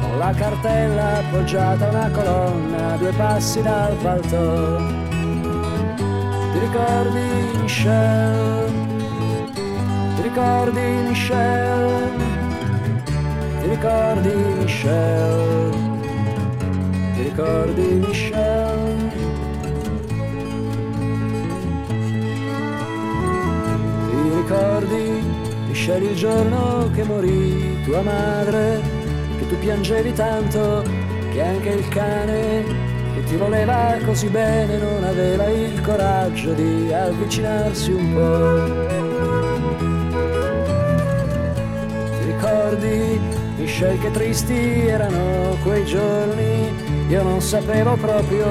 Con 0.01 0.17
la 0.17 0.33
cartella 0.35 1.17
appoggiata 1.19 1.85
a 1.85 1.89
una 1.89 2.09
colonna, 2.09 2.95
due 2.97 3.11
passi 3.11 3.61
dal 3.61 3.95
palto. 4.01 4.77
Ti 6.51 6.59
ricordi, 6.59 7.59
Michel? 7.61 8.53
ricordi 10.23 10.81
Michel? 11.09 12.22
Ti 13.73 13.79
ricordi 13.79 14.35
Michel? 14.59 15.71
Ti 17.15 17.21
ricordi 17.23 17.81
Michel? 17.81 19.11
Ti 24.09 24.35
ricordi 24.35 25.23
Michel 25.65 26.03
il 26.03 26.15
giorno 26.15 26.91
che 26.93 27.03
morì 27.03 27.81
tua 27.83 28.01
madre? 28.03 28.79
Che 29.39 29.47
tu 29.47 29.57
piangevi 29.57 30.13
tanto 30.13 30.83
che 31.31 31.41
anche 31.41 31.69
il 31.69 31.87
cane 31.87 32.63
che 33.15 33.23
ti 33.23 33.35
voleva 33.37 33.97
così 34.05 34.27
bene 34.27 34.77
non 34.77 35.03
aveva 35.03 35.47
il 35.47 35.81
coraggio 35.81 36.53
di 36.53 36.93
avvicinarsi 36.93 37.91
un 37.91 38.13
po'. 38.13 39.03
ricordi, 42.43 43.32
Michel 43.63 43.97
che 43.97 44.11
tristi 44.11 44.87
erano 44.87 45.57
quei 45.63 45.85
giorni, 45.85 46.69
io 47.07 47.23
non 47.23 47.39
sapevo 47.39 47.95
proprio 47.95 48.45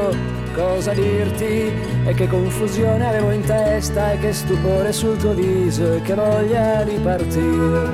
cosa 0.55 0.95
dirti 0.95 1.71
e 2.07 2.15
che 2.15 2.27
confusione 2.27 3.07
avevo 3.07 3.31
in 3.31 3.43
testa 3.43 4.13
e 4.13 4.19
che 4.19 4.33
stupore 4.33 4.91
sul 4.91 5.19
tuo 5.19 5.35
viso 5.35 5.97
e 5.97 6.01
che 6.01 6.15
voglia 6.15 6.83
di 6.85 6.95
partire. 6.95 7.91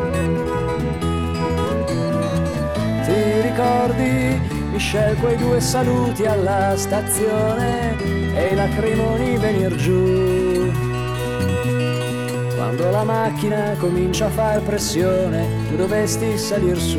Ti 3.04 3.40
ricordi, 3.40 4.40
Michel, 4.70 5.16
quei 5.16 5.36
due 5.38 5.60
saluti 5.60 6.24
alla 6.24 6.74
stazione 6.76 7.96
e 8.32 8.46
i 8.52 8.54
lacrimoni 8.54 9.36
venir 9.38 9.74
giù? 9.74 10.57
Quando 12.58 12.90
la 12.90 13.04
macchina 13.04 13.76
comincia 13.78 14.26
a 14.26 14.30
far 14.30 14.60
pressione, 14.62 15.46
tu 15.68 15.76
dovresti 15.76 16.36
salir 16.36 16.76
su. 16.76 16.98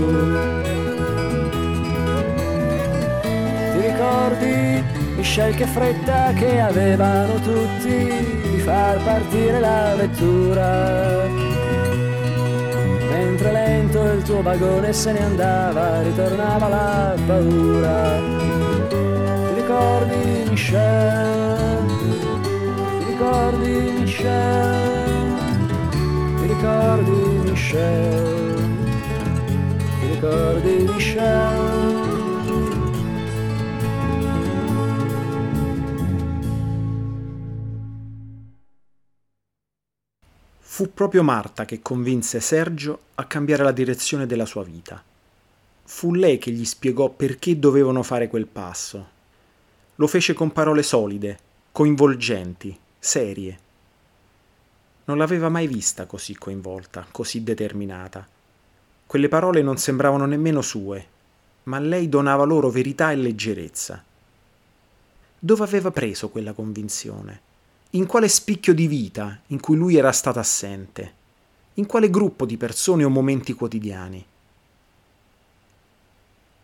Ti 3.22 3.82
ricordi, 3.82 4.82
Michel, 5.17 5.54
che 5.56 5.65
fretta 5.65 6.32
che 6.32 6.62
avevano 6.62 7.34
tutti 7.41 7.91
di 8.52 8.58
far 8.60 9.04
partire 9.04 9.60
la 9.60 9.95
vettura? 9.98 11.28
Mentre 13.12 13.52
lento 13.52 14.02
il 14.13 14.24
tuo 14.24 14.41
vagone 14.41 14.93
se 14.93 15.12
ne 15.12 15.26
andava, 15.26 16.02
ritornava 16.04 16.67
la 16.69 17.15
paura. 17.28 18.17
Ti 18.88 19.54
ricordi, 19.56 20.50
Michel? 20.52 21.86
Ti 23.00 23.06
ricordi, 23.10 23.93
Michel? 24.00 24.99
Ricordi 26.60 27.50
Michel? 27.50 28.56
Ti 30.00 30.08
ricordi 30.08 30.72
Michel? 30.84 32.08
Fu 40.60 40.93
proprio 40.93 41.24
Marta 41.24 41.65
che 41.65 41.82
convinse 41.82 42.41
Sergio 42.41 43.00
a 43.15 43.26
cambiare 43.26 43.63
la 43.63 43.72
direzione 43.72 44.26
della 44.26 44.45
sua 44.45 44.63
vita. 44.63 45.02
Fu 45.84 46.13
lei 46.13 46.38
che 46.38 46.52
gli 46.52 46.65
spiegò 46.65 47.10
perché 47.10 47.58
dovevano 47.58 48.04
fare 48.04 48.28
quel 48.28 48.48
passo. 48.48 49.17
Lo 49.95 50.08
fece 50.08 50.34
con 50.34 50.52
parole 50.52 50.84
solide, 50.84 51.39
coinvolgenti, 51.72 52.78
serie 52.98 53.67
non 55.10 55.17
l'aveva 55.17 55.50
mai 55.50 55.65
vista 55.65 56.06
così 56.06 56.36
coinvolta, 56.36 57.08
così 57.10 57.43
determinata. 57.43 58.28
Quelle 59.08 59.28
parole 59.28 59.63
non 59.63 59.78
sembravano 59.78 60.28
nemmeno 60.28 60.62
sue, 60.62 61.08
ma 61.63 61.80
lei 61.80 62.08
donava 62.08 62.43
loro 62.43 62.69
verità 62.69 63.12
e 63.12 63.15
leggerezza. 63.15 64.04
Dove 65.39 65.63
aveva 65.63 65.89
preso 65.89 66.30
quella 66.30 66.54
convinzione? 66.54 67.41
In 67.91 68.06
quale 68.06 68.28
spicchio 68.28 68.72
di 68.76 68.86
vita 68.86 69.39
in 69.48 69.60
cui 69.60 69.78
lui 69.78 69.95
era 69.95 70.12
stato 70.12 70.38
assente? 70.38 71.13
In 71.76 71.88
quale 71.88 72.12
gruppo 72.12 72.45
di 72.45 72.58
persone 72.58 73.04
o 73.04 73.10
momenti 73.10 73.54
quotidiani? 73.54 74.24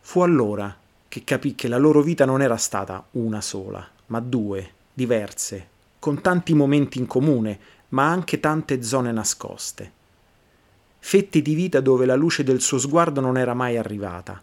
Fu 0.02 0.20
allora 0.20 0.78
che 1.08 1.24
capì 1.24 1.56
che 1.56 1.68
la 1.68 1.78
loro 1.78 2.04
vita 2.04 2.26
non 2.26 2.44
era 2.44 2.58
stata 2.58 3.04
una 3.14 3.42
sola, 3.42 3.90
ma 4.08 4.20
due, 4.20 4.72
diverse, 4.94 5.74
con 5.98 6.22
tanti 6.22 6.54
momenti 6.54 7.00
in 7.00 7.08
comune, 7.08 7.58
ma 7.90 8.10
anche 8.10 8.40
tante 8.40 8.82
zone 8.84 9.12
nascoste. 9.12 9.92
Fette 11.00 11.42
di 11.42 11.54
vita 11.54 11.82
dove 11.82 12.06
la 12.06 12.16
luce 12.16 12.44
del 12.44 12.62
suo 12.62 12.80
sguardo 12.80 13.22
non 13.22 13.38
era 13.38 13.54
mai 13.54 13.78
arrivata, 13.78 14.42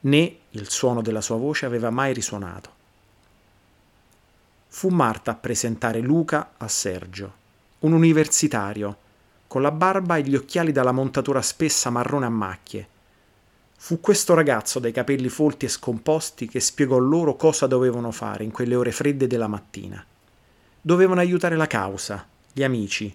né 0.00 0.36
il 0.50 0.70
suono 0.70 1.02
della 1.02 1.20
sua 1.20 1.36
voce 1.36 1.66
aveva 1.66 1.90
mai 1.90 2.12
risuonato. 2.12 2.70
Fu 4.68 4.88
Marta 4.88 5.32
a 5.32 5.34
presentare 5.34 6.00
Luca 6.00 6.52
a 6.56 6.68
Sergio, 6.68 7.32
un 7.80 7.92
universitario, 7.92 8.96
con 9.46 9.62
la 9.62 9.70
barba 9.70 10.16
e 10.16 10.22
gli 10.22 10.34
occhiali 10.34 10.72
dalla 10.72 10.92
montatura 10.92 11.42
spessa 11.42 11.90
marrone 11.90 12.26
a 12.26 12.30
macchie. 12.30 12.88
Fu 13.76 14.00
questo 14.00 14.34
ragazzo 14.34 14.78
dai 14.78 14.92
capelli 14.92 15.28
folti 15.28 15.66
e 15.66 15.68
scomposti 15.68 16.48
che 16.48 16.58
spiegò 16.58 16.98
loro 16.98 17.36
cosa 17.36 17.66
dovevano 17.66 18.10
fare 18.10 18.42
in 18.42 18.50
quelle 18.50 18.74
ore 18.74 18.92
fredde 18.92 19.26
della 19.26 19.46
mattina. 19.46 20.04
Dovevano 20.80 21.20
aiutare 21.20 21.56
la 21.56 21.66
causa, 21.66 22.26
gli 22.56 22.62
amici, 22.62 23.12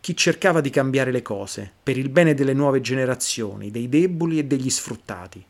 chi 0.00 0.14
cercava 0.14 0.60
di 0.60 0.68
cambiare 0.68 1.10
le 1.10 1.22
cose 1.22 1.72
per 1.82 1.96
il 1.96 2.10
bene 2.10 2.34
delle 2.34 2.52
nuove 2.52 2.82
generazioni, 2.82 3.70
dei 3.70 3.88
deboli 3.88 4.38
e 4.38 4.44
degli 4.44 4.68
sfruttati. 4.68 5.42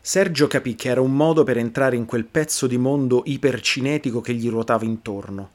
Sergio 0.00 0.46
capì 0.46 0.76
che 0.76 0.88
era 0.88 1.00
un 1.00 1.16
modo 1.16 1.42
per 1.42 1.58
entrare 1.58 1.96
in 1.96 2.04
quel 2.04 2.24
pezzo 2.24 2.68
di 2.68 2.78
mondo 2.78 3.22
ipercinetico 3.24 4.20
che 4.20 4.34
gli 4.34 4.48
ruotava 4.48 4.84
intorno, 4.84 5.50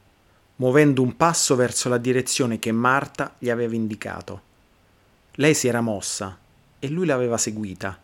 muovendo 0.58 1.01
un 1.01 1.15
passo 1.15 1.56
verso 1.56 1.88
la 1.88 1.97
direzione 1.97 2.60
che 2.60 2.73
Marta 2.73 3.36
gli 3.39 3.49
aveva 3.49 3.75
indicato. 3.75 4.41
Lei 5.36 5.53
si 5.53 5.69
era 5.69 5.80
mossa 5.80 6.38
e 6.80 6.89
lui 6.89 7.06
l'aveva 7.06 7.38
seguita, 7.38 7.97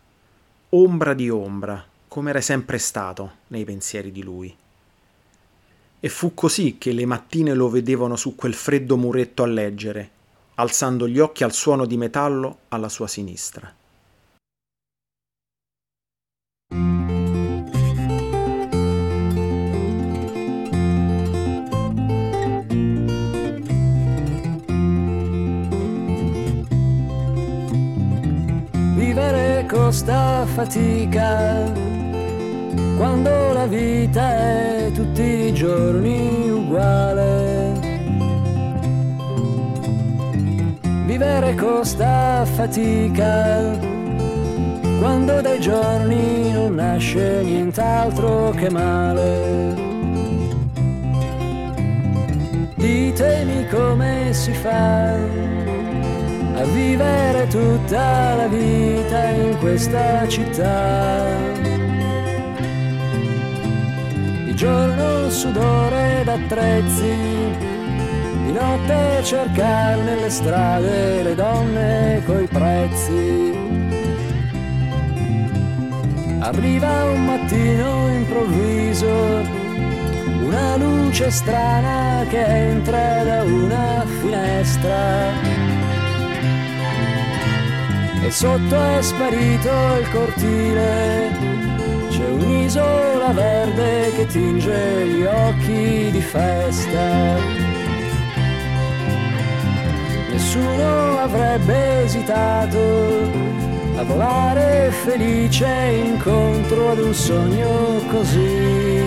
ombra 0.70 1.14
di 1.14 1.30
ombra, 1.30 1.86
come 2.08 2.30
era 2.30 2.40
sempre 2.40 2.78
stato 2.78 3.32
nei 3.48 3.66
pensieri 3.66 4.10
di 4.14 4.24
lui. 4.24 4.56
E 6.06 6.10
fu 6.10 6.34
così 6.34 6.76
che 6.78 6.92
le 6.92 7.06
mattine 7.06 7.54
lo 7.54 7.70
vedevano 7.70 8.18
su 8.18 8.36
quel 8.36 8.54
freddo 8.54 8.98
muretto 8.98 9.42
a 9.42 9.46
leggere, 9.46 10.10
alzando 10.56 11.08
gli 11.08 11.18
occhi 11.18 11.46
al 11.46 11.54
suono 11.54 11.86
di 11.86 11.96
metallo 11.96 12.58
alla 12.68 12.90
sua 12.90 13.08
sinistra. 13.08 13.74
Vivere 28.98 29.66
costa 29.70 30.46
fatica 30.48 31.93
quando 32.98 33.54
la 33.54 33.66
vita 33.66 34.38
è 34.38 34.92
tutti 34.94 35.22
i 35.22 35.54
giorni 35.54 36.50
uguale. 36.50 37.80
Vivere 41.06 41.56
costa 41.56 42.46
fatica, 42.46 43.78
quando 45.00 45.42
dai 45.42 45.60
giorni 45.60 46.52
non 46.52 46.76
nasce 46.76 47.42
nient'altro 47.44 48.52
che 48.52 48.70
male. 48.70 49.82
Ditemi 52.76 53.68
come 53.70 54.34
si 54.34 54.52
fa 54.52 55.14
a 56.56 56.64
vivere 56.66 57.48
tutta 57.48 58.36
la 58.36 58.48
vita 58.48 59.30
in 59.30 59.58
questa 59.60 60.28
città 60.28 61.73
giorno 64.64 65.30
sudore 65.30 66.22
d'attrezzi, 66.24 67.16
di 68.46 68.52
notte 68.54 69.22
cercare 69.24 70.02
nelle 70.04 70.30
strade 70.30 71.22
le 71.22 71.36
donne 71.36 72.24
coi 72.26 72.48
prezzi. 72.48 73.52
Arriva 76.40 77.04
un 77.12 77.26
mattino 77.26 78.08
improvviso, 78.14 79.12
una 80.44 80.78
luce 80.78 81.30
strana 81.30 82.26
che 82.30 82.46
entra 82.46 83.24
da 83.24 83.44
una 83.44 84.06
finestra. 84.22 85.32
E 88.24 88.32
sotto 88.32 88.82
è 88.82 89.02
sparito 89.02 89.72
il 90.00 90.10
cortile 90.10 91.53
c'è 92.14 92.30
un'isola 92.30 93.32
verde 93.32 94.12
che 94.16 94.28
tinge 94.28 95.08
gli 95.08 95.24
occhi 95.24 96.12
di 96.12 96.22
festa. 96.22 97.38
Nessuno 100.30 101.18
avrebbe 101.18 102.04
esitato 102.04 103.32
a 103.98 104.04
volare 104.04 104.92
felice 104.92 105.66
incontro 106.06 106.92
ad 106.92 107.00
un 107.00 107.14
sogno 107.16 108.00
così. 108.12 109.02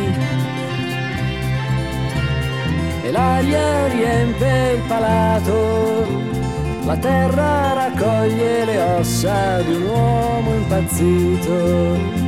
E 3.05 3.11
l'aria 3.13 3.87
riempie 3.87 4.73
il 4.73 4.83
palato, 4.89 6.07
la 6.85 6.97
terra 6.97 7.73
raccoglie 7.73 8.65
le 8.65 8.83
ossa 8.99 9.63
di 9.63 9.75
un 9.75 9.83
uomo 9.83 10.55
impazzito 10.55 12.26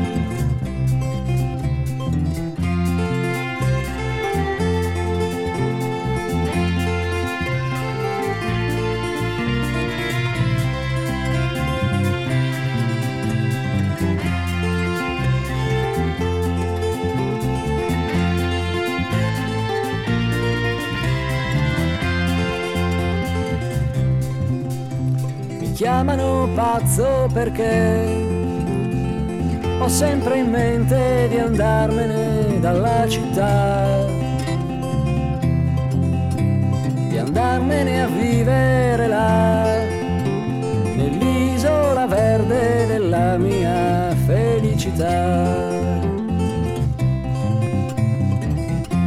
chiamano 25.99 26.49
pazzo 26.55 27.29
perché 27.33 28.07
ho 29.81 29.89
sempre 29.89 30.39
in 30.39 30.49
mente 30.49 31.27
di 31.29 31.39
andarmene 31.39 32.61
dalla 32.61 33.05
città, 33.09 34.07
di 37.09 37.19
andarmene 37.19 38.03
a 38.03 38.07
vivere 38.07 39.09
là, 39.09 39.65
nell'isola 40.95 42.07
verde 42.07 42.87
della 42.87 43.37
mia 43.37 44.15
felicità. 44.25 45.57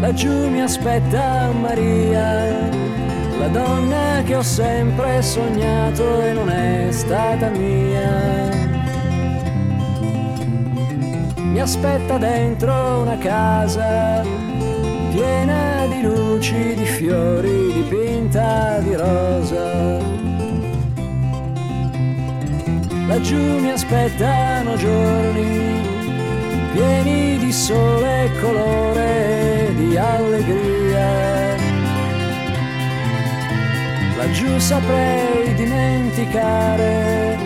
Laggiù 0.01 0.49
mi 0.49 0.62
aspetta 0.62 1.51
Maria 1.54 2.80
la 3.41 3.47
donna 3.47 4.21
che 4.23 4.36
ho 4.36 4.43
sempre 4.43 5.19
sognato 5.23 6.21
e 6.21 6.34
non 6.34 6.49
è 6.49 6.91
stata 6.91 7.49
mia. 7.49 8.49
Mi 11.36 11.60
aspetta 11.60 12.17
dentro 12.19 13.01
una 13.01 13.17
casa 13.17 14.21
piena 15.12 15.88
di 15.88 16.01
luci, 16.04 16.75
di 16.75 16.86
fiori, 16.86 17.73
dipinta 17.73 18.77
di 18.80 18.93
rosa. 18.93 19.97
Laggiù 23.08 23.60
mi 23.60 23.71
aspettano 23.71 24.75
giorni 24.75 25.89
pieni 26.73 27.38
di 27.39 27.51
sole 27.51 28.25
e 28.25 28.39
colore, 28.39 29.73
di 29.75 29.97
allegria 29.97 31.40
laggiù 34.31 34.57
saprei 34.59 35.53
dimenticare 35.55 37.37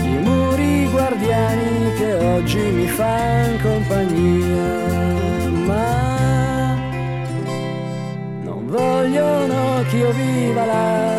i 0.00 0.18
muri 0.22 0.88
guardiani 0.90 1.92
che 1.98 2.14
oggi 2.14 2.58
mi 2.58 2.86
fanno 2.86 3.58
compagnia, 3.62 4.72
ma 5.66 6.76
non 8.42 8.66
vogliono 8.66 9.84
che 9.90 9.96
io 9.98 10.12
viva 10.12 10.64
là, 10.64 11.14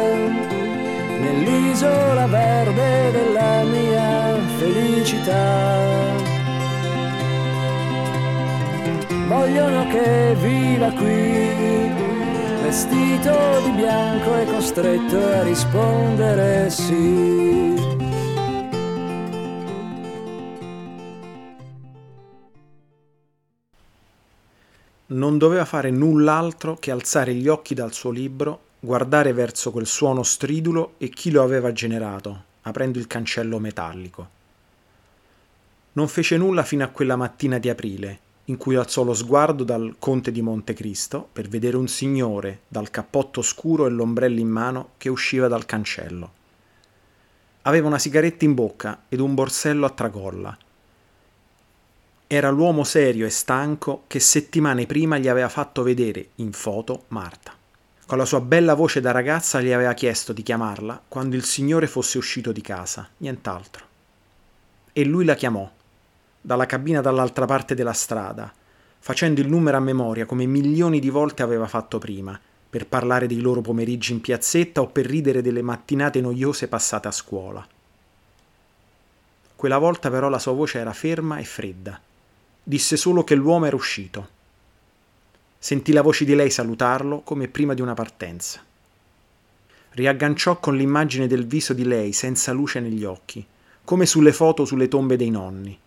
nell'isola 1.22 2.26
verde 2.26 3.12
della 3.12 3.64
mia 3.64 4.38
felicità. 4.58 5.84
Vogliono 9.28 9.88
che 9.88 10.36
viva 10.42 10.90
qui 10.90 12.15
vestito 12.76 13.62
di 13.64 13.72
bianco 13.72 14.38
e 14.38 14.46
costretto 14.48 15.18
a 15.18 15.44
rispondere 15.44 16.70
sì. 16.70 17.74
Non 25.08 25.38
doveva 25.38 25.64
fare 25.64 25.90
null'altro 25.90 26.76
che 26.76 26.92
alzare 26.92 27.34
gli 27.34 27.48
occhi 27.48 27.74
dal 27.74 27.94
suo 27.94 28.12
libro, 28.12 28.60
guardare 28.82 29.32
verso 29.32 29.72
quel 29.72 29.86
suono 29.86 30.24
stridulo 30.24 30.96
e 30.98 31.08
chi 31.08 31.32
lo 31.32 31.44
aveva 31.44 31.72
generato, 31.72 32.44
aprendo 32.64 33.00
il 33.00 33.08
cancello 33.08 33.58
metallico. 33.58 34.30
Non 35.94 36.10
fece 36.10 36.36
nulla 36.36 36.64
fino 36.64 36.84
a 36.84 36.90
quella 36.90 37.16
mattina 37.16 37.58
di 37.58 37.70
aprile, 37.70 38.20
in 38.46 38.58
cui 38.58 38.76
alzò 38.76 39.04
lo 39.04 39.14
sguardo 39.14 39.64
dal 39.64 39.96
conte 39.98 40.32
di 40.32 40.42
Montecristo 40.42 41.28
per 41.32 41.48
vedere 41.48 41.78
un 41.78 41.88
signore 41.88 42.62
dal 42.68 42.92
cappotto 42.92 43.42
scuro 43.42 43.88
e 43.88 43.90
l'ombrello 43.90 44.40
in 44.40 44.50
mano 44.50 44.90
che 44.98 45.10
usciva 45.10 45.48
dal 45.48 45.66
cancello. 45.66 46.32
Aveva 47.64 47.88
una 47.88 47.98
sigaretta 47.98 48.46
in 48.46 48.54
bocca 48.54 49.04
ed 49.10 49.20
un 49.20 49.34
borsello 49.34 49.86
a 49.86 49.90
tracolla. 49.90 50.56
Era 52.28 52.50
l'uomo 52.50 52.84
serio 52.84 53.26
e 53.26 53.32
stanco 53.32 54.04
che 54.08 54.20
settimane 54.20 54.86
prima 54.86 55.18
gli 55.18 55.28
aveva 55.28 55.50
fatto 55.50 55.82
vedere 55.82 56.30
in 56.36 56.52
foto 56.52 57.06
Marta. 57.10 57.54
Con 58.06 58.20
la 58.20 58.26
sua 58.26 58.42
bella 58.42 58.76
voce 58.76 59.02
da 59.02 59.10
ragazza 59.10 59.60
gli 59.62 59.72
aveva 59.72 59.94
chiesto 59.94 60.32
di 60.32 60.44
chiamarla 60.44 61.06
quando 61.08 61.36
il 61.36 61.44
Signore 61.44 61.88
fosse 61.88 62.20
uscito 62.20 62.52
di 62.52 62.62
casa, 62.62 63.10
nient'altro. 63.18 63.86
E 64.94 65.04
lui 65.04 65.26
la 65.26 65.34
chiamò, 65.34 65.70
dalla 66.46 66.68
cabina 66.68 67.02
dall'altra 67.02 67.46
parte 67.48 67.74
della 67.74 67.92
strada, 67.92 68.54
facendo 69.00 69.42
il 69.42 69.48
numero 69.48 69.78
a 69.78 69.80
memoria 69.80 70.28
come 70.28 70.46
milioni 70.46 71.00
di 71.00 71.10
volte 71.10 71.42
aveva 71.42 71.66
fatto 71.66 71.98
prima, 71.98 72.40
per 72.70 72.86
parlare 72.86 73.26
dei 73.26 73.40
loro 73.40 73.62
pomeriggi 73.62 74.12
in 74.12 74.22
piazzetta 74.22 74.80
o 74.80 74.88
per 74.88 75.08
ridere 75.08 75.42
delle 75.42 75.64
mattinate 75.64 76.22
noiose 76.22 76.68
passate 76.68 77.08
a 77.08 77.12
scuola. 77.12 77.68
Quella 79.56 79.80
volta 79.80 80.12
però 80.12 80.30
la 80.30 80.38
sua 80.38 80.52
voce 80.52 80.78
era 80.78 80.94
ferma 80.94 81.40
e 81.40 81.46
fredda. 81.46 82.00
Disse 82.62 82.96
solo 82.96 83.24
che 83.24 83.34
l'uomo 83.34 83.66
era 83.66 83.76
uscito. 83.76 84.30
Sentì 85.58 85.94
la 85.94 86.04
voce 86.04 86.26
di 86.26 86.36
lei 86.36 86.52
salutarlo 86.52 87.22
come 87.22 87.48
prima 87.48 87.74
di 87.74 87.82
una 87.82 87.96
partenza. 87.96 88.64
Riagganciò 89.92 90.60
con 90.60 90.76
l'immagine 90.76 91.26
del 91.26 91.48
viso 91.48 91.74
di 91.74 91.86
lei 91.86 92.14
senza 92.14 92.52
luce 92.52 92.80
negli 92.80 93.04
occhi, 93.04 93.44
come 93.84 94.06
sulle 94.06 94.32
foto 94.32 94.64
sulle 94.64 94.88
tombe 94.88 95.16
dei 95.16 95.32
nonni. 95.32 95.80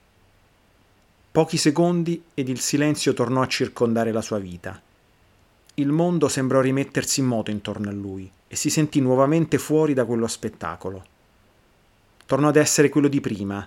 Pochi 1.30 1.56
secondi 1.56 2.22
ed 2.34 2.48
il 2.48 2.60
silenzio 2.60 3.12
tornò 3.12 3.42
a 3.42 3.46
circondare 3.46 4.12
la 4.12 4.22
sua 4.22 4.38
vita 4.38 4.80
il 5.78 5.92
mondo 5.92 6.26
sembrò 6.26 6.60
rimettersi 6.60 7.20
in 7.20 7.26
moto 7.26 7.52
intorno 7.52 7.88
a 7.88 7.92
lui 7.92 8.28
e 8.48 8.56
si 8.56 8.68
sentì 8.68 9.00
nuovamente 9.00 9.58
fuori 9.58 9.94
da 9.94 10.04
quello 10.04 10.26
spettacolo. 10.26 11.04
Tornò 12.26 12.48
ad 12.48 12.56
essere 12.56 12.88
quello 12.88 13.06
di 13.06 13.20
prima, 13.20 13.66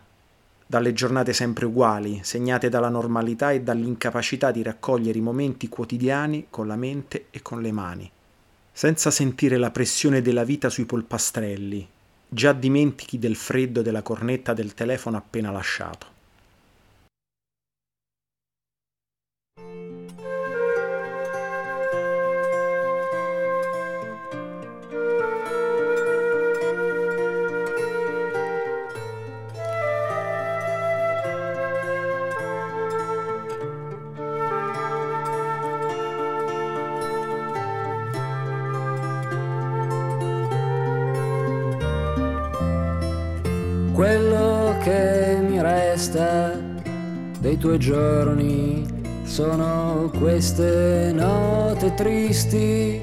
dalle 0.68 0.92
giornate 0.92 1.32
sempre 1.32 1.66
uguali, 1.66 2.20
segnate 2.24 2.68
dalla 2.68 2.90
normalità 2.90 3.52
e 3.52 3.62
dall'incapacità 3.62 4.52
di 4.52 4.62
raccogliere 4.62 5.18
i 5.18 5.22
momenti 5.22 5.70
quotidiani 5.70 6.48
con 6.50 6.68
la 6.68 6.76
mente 6.76 7.28
e 7.32 7.42
con 7.42 7.62
le 7.62 7.72
mani, 7.72 8.12
senza 8.74 9.10
sentire 9.10 9.58
la 9.58 9.72
pressione 9.72 10.22
della 10.22 10.44
vita 10.44 10.70
sui 10.70 10.86
polpastrelli, 10.86 11.88
già 12.28 12.52
dimentichi 12.52 13.20
del 13.20 13.38
freddo 13.38 13.82
della 13.82 14.02
cornetta 14.02 14.54
del 14.54 14.74
telefono 14.74 15.16
appena 15.16 15.50
lasciato. 15.50 16.20
Quello 44.02 44.74
che 44.82 45.38
mi 45.48 45.62
resta 45.62 46.60
dei 47.38 47.56
tuoi 47.56 47.78
giorni 47.78 48.84
sono 49.22 50.10
queste 50.18 51.12
note 51.14 51.94
tristi 51.94 53.00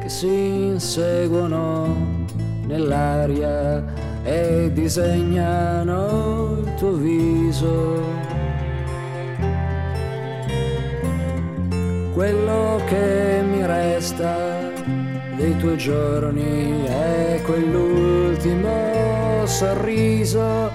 che 0.00 0.08
si 0.08 0.26
inseguono 0.26 2.26
nell'aria 2.66 3.84
e 4.24 4.72
disegnano 4.72 6.58
il 6.64 6.74
tuo 6.74 6.92
viso. 6.94 8.02
Quello 12.14 12.80
che 12.88 13.44
mi 13.48 13.64
resta 13.64 14.36
dei 15.36 15.56
tuoi 15.58 15.76
giorni 15.76 16.84
è 16.86 17.40
quell'ultimo 17.44 18.81
sorriso 19.52 20.70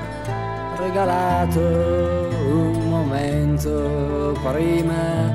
regalato 0.78 1.60
un 1.60 2.90
momento 2.90 4.38
prima 4.44 5.34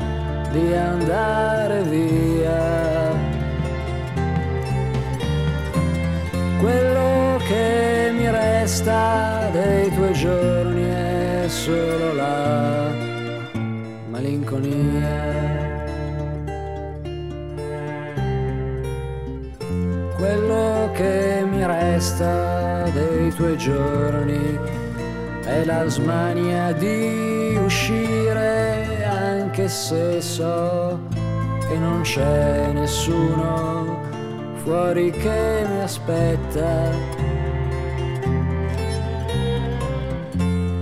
di 0.53 0.73
andare 0.73 1.83
via. 1.83 3.11
Quello 6.61 7.41
che 7.49 8.13
mi 8.17 8.31
resta 8.31 9.49
dei 9.51 9.93
tuoi 9.93 10.13
giorni 10.13 10.85
è 10.85 11.45
solo 11.49 12.15
la 12.15 12.91
malinconia. 14.09 15.43
quello 20.23 20.89
che 20.95 21.45
mi 21.51 21.67
resta 21.67 22.52
dei 23.33 23.35
tuoi 23.35 23.57
giorni 23.57 24.59
è 25.45 25.65
la 25.65 25.89
smania 25.89 26.73
di 26.73 27.57
uscire 27.63 29.05
anche 29.05 29.69
se 29.69 30.21
so 30.21 31.01
che 31.67 31.77
non 31.79 32.03
c'è 32.03 32.73
nessuno 32.73 34.01
fuori 34.63 35.11
che 35.11 35.67
mi 35.67 35.81
aspetta. 35.81 36.91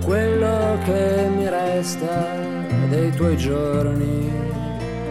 Quello 0.04 0.78
che 0.84 1.28
mi 1.34 1.48
resta 1.48 2.36
dei 2.88 3.10
tuoi 3.12 3.36
giorni 3.36 4.28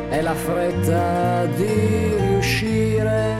è 0.09 0.21
la 0.21 0.33
fretta 0.33 1.45
di 1.55 2.15
riuscire 2.17 3.35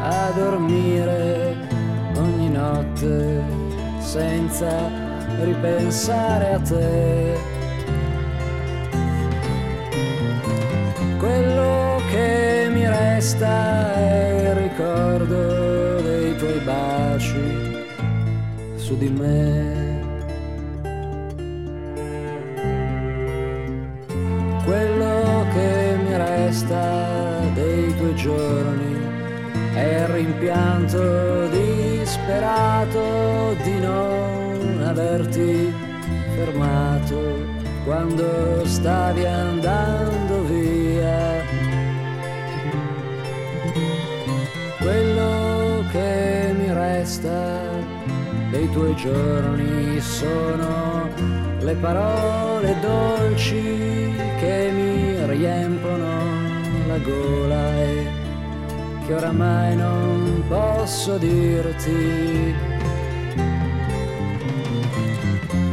a 0.00 0.30
dormire 0.34 1.67
ogni 2.18 2.50
notte 2.50 3.42
senza 4.00 4.90
ripensare 5.42 6.52
a 6.54 6.60
te. 6.60 7.56
Quello 11.18 12.00
che 12.10 12.68
mi 12.72 12.86
resta 12.88 13.94
è 13.94 14.48
il 14.48 14.54
ricordo 14.54 16.00
dei 16.00 16.36
tuoi 16.36 16.58
baci 16.60 17.86
su 18.76 18.96
di 18.96 19.08
me. 19.08 19.86
Quello 24.64 25.46
che 25.52 25.96
mi 26.04 26.16
resta 26.16 27.40
dei 27.54 27.96
tuoi 27.96 28.14
giorni 28.14 28.96
è 29.74 30.00
il 30.00 30.06
rimpianto 30.08 31.46
disperato 32.28 33.56
di 33.62 33.80
non 33.80 34.82
averti 34.84 35.72
fermato 36.36 37.46
quando 37.84 38.66
stavi 38.66 39.24
andando 39.24 40.42
via. 40.44 41.42
Quello 44.78 45.84
che 45.90 46.54
mi 46.54 46.70
resta 46.70 47.62
dei 48.50 48.68
tuoi 48.72 48.94
giorni 48.96 49.98
sono 49.98 51.08
le 51.60 51.74
parole 51.76 52.76
dolci 52.80 54.12
che 54.38 54.70
mi 54.70 55.34
riempono 55.34 56.06
la 56.88 56.98
gola 56.98 57.74
e 57.76 58.17
che 59.08 59.14
oramai 59.14 59.74
non 59.74 60.44
posso 60.48 61.16
dirti. 61.16 62.54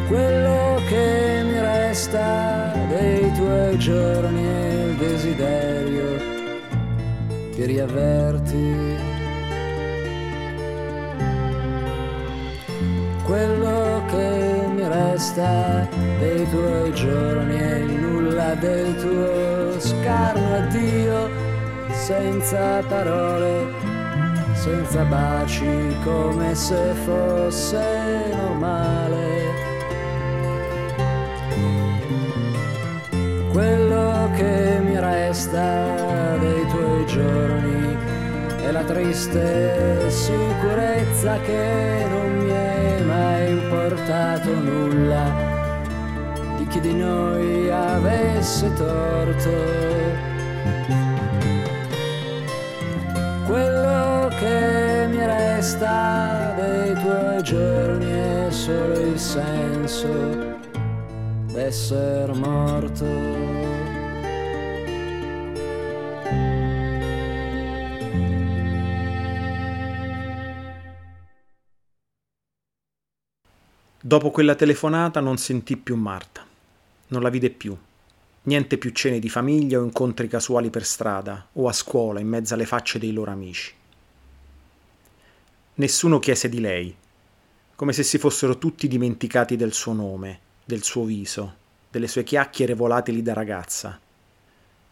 Quello 0.07 0.79
che 0.87 1.41
mi 1.43 1.59
resta 1.59 2.71
dei 2.87 3.29
tuoi 3.33 3.77
giorni 3.77 4.41
è 4.41 4.83
il 4.85 4.95
desiderio 4.95 6.17
di 7.55 7.65
riaverti. 7.65 8.95
Quello 13.25 14.01
che 14.07 14.67
mi 14.75 14.87
resta 14.87 15.89
dei 16.19 16.49
tuoi 16.49 16.93
giorni 16.93 17.57
è 17.57 17.75
il 17.79 17.91
nulla 17.95 18.53
del 18.55 18.95
tuo 18.95 19.79
scarno 19.81 20.55
addio 20.55 21.44
senza 22.05 22.83
parole, 22.87 23.73
senza 24.53 25.01
baci, 25.05 25.97
come 26.03 26.53
se 26.53 26.93
fosse 27.03 27.81
normale. 28.31 29.53
Quello 33.51 34.29
che 34.35 34.81
mi 34.83 34.99
resta 34.99 36.37
dei 36.37 36.67
tuoi 36.67 37.05
giorni 37.07 37.97
è 38.61 38.69
la 38.69 38.83
triste 38.83 40.07
sicurezza 40.07 41.39
che 41.39 42.05
non 42.07 42.37
mi 42.37 42.51
è 42.51 43.01
mai 43.01 43.49
importato 43.49 44.53
nulla 44.53 45.23
di 46.57 46.67
chi 46.67 46.79
di 46.81 46.93
noi 46.93 47.71
avesse 47.71 48.71
torto 48.75 50.25
resta 55.65 56.53
dei 56.55 56.93
tuoi 56.93 57.43
giorni 57.43 58.11
è 58.11 58.47
solo 58.51 58.99
il 58.99 59.19
senso 59.19 60.07
d'essere 61.51 62.33
morto. 62.33 63.63
Dopo 74.01 74.29
quella 74.29 74.53
telefonata 74.53 75.19
non 75.19 75.37
sentì 75.37 75.77
più 75.77 75.95
Marta, 75.95 76.45
non 77.07 77.23
la 77.23 77.29
vide 77.29 77.49
più. 77.49 77.75
Niente 78.43 78.77
più 78.77 78.91
cene 78.91 79.17
di 79.17 79.29
famiglia 79.29 79.79
o 79.79 79.83
incontri 79.83 80.27
casuali 80.27 80.69
per 80.69 80.85
strada 80.85 81.47
o 81.53 81.67
a 81.67 81.73
scuola 81.73 82.19
in 82.19 82.27
mezzo 82.27 82.53
alle 82.53 82.67
facce 82.67 82.99
dei 82.99 83.11
loro 83.11 83.31
amici. 83.31 83.73
Nessuno 85.77 86.19
chiese 86.19 86.47
di 86.47 86.61
lei, 86.61 86.95
come 87.75 87.91
se 87.91 88.03
si 88.03 88.17
fossero 88.17 88.57
tutti 88.57 88.87
dimenticati 88.87 89.57
del 89.57 89.73
suo 89.73 89.91
nome, 89.91 90.39
del 90.63 90.83
suo 90.83 91.03
viso, 91.03 91.55
delle 91.91 92.07
sue 92.07 92.23
chiacchiere 92.23 92.73
volatili 92.73 93.21
da 93.21 93.33
ragazza. 93.33 93.99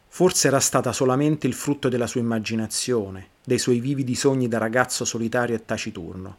Forse 0.09 0.47
era 0.49 0.59
stata 0.59 0.91
solamente 0.91 1.47
il 1.47 1.53
frutto 1.53 1.87
della 1.87 2.05
sua 2.05 2.19
immaginazione, 2.19 3.29
dei 3.45 3.59
suoi 3.59 3.79
vividi 3.79 4.13
sogni 4.13 4.49
da 4.49 4.57
ragazzo 4.57 5.05
solitario 5.05 5.55
e 5.55 5.63
taciturno. 5.63 6.37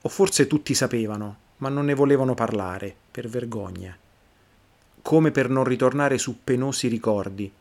O 0.00 0.08
forse 0.08 0.46
tutti 0.46 0.72
sapevano, 0.72 1.36
ma 1.58 1.68
non 1.68 1.84
ne 1.84 1.92
volevano 1.92 2.32
parlare, 2.32 2.96
per 3.10 3.28
vergogna. 3.28 3.94
Come 5.02 5.30
per 5.30 5.50
non 5.50 5.64
ritornare 5.64 6.16
su 6.16 6.38
penosi 6.42 6.88
ricordi, 6.88 7.52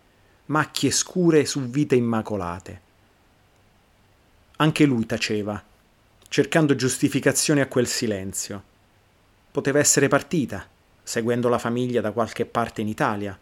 macchie 0.46 0.90
scure 0.90 1.44
su 1.44 1.60
vite 1.64 1.96
immacolate. 1.96 2.82
Anche 4.56 4.86
lui 4.86 5.06
taceva, 5.06 5.62
cercando 6.32 6.76
giustificazioni 6.76 7.60
a 7.60 7.68
quel 7.68 7.88
silenzio. 7.88 8.64
Poteva 9.52 9.80
essere 9.80 10.08
partita, 10.08 10.66
seguendo 11.04 11.50
la 11.50 11.58
famiglia 11.58 12.00
da 12.00 12.14
qualche 12.14 12.46
parte 12.46 12.80
in 12.80 12.88
Italia, 12.88 13.38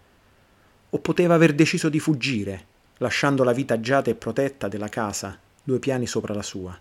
o 0.89 0.97
poteva 0.97 1.35
aver 1.35 1.53
deciso 1.53 1.87
di 1.87 1.99
fuggire, 1.99 2.65
lasciando 2.97 3.43
la 3.43 3.53
vita 3.53 3.75
agiata 3.75 4.09
e 4.09 4.15
protetta 4.15 4.67
della 4.67 4.89
casa, 4.89 5.37
due 5.61 5.77
piani 5.77 6.07
sopra 6.07 6.33
la 6.33 6.41
sua. 6.41 6.75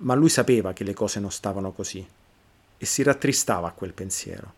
Ma 0.00 0.12
lui 0.12 0.28
sapeva 0.28 0.74
che 0.74 0.84
le 0.84 0.92
cose 0.92 1.20
non 1.20 1.30
stavano 1.30 1.72
così 1.72 2.06
e 2.76 2.84
si 2.84 3.02
rattristava 3.02 3.68
a 3.68 3.72
quel 3.72 3.94
pensiero. 3.94 4.52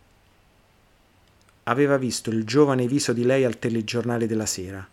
Aveva 1.63 1.95
visto 1.95 2.29
il 2.29 2.43
giovane 2.43 2.87
viso 2.87 3.13
di 3.13 3.23
lei 3.23 3.45
al 3.45 3.57
telegiornale 3.57 4.27
della 4.27 4.47
sera. 4.47 4.85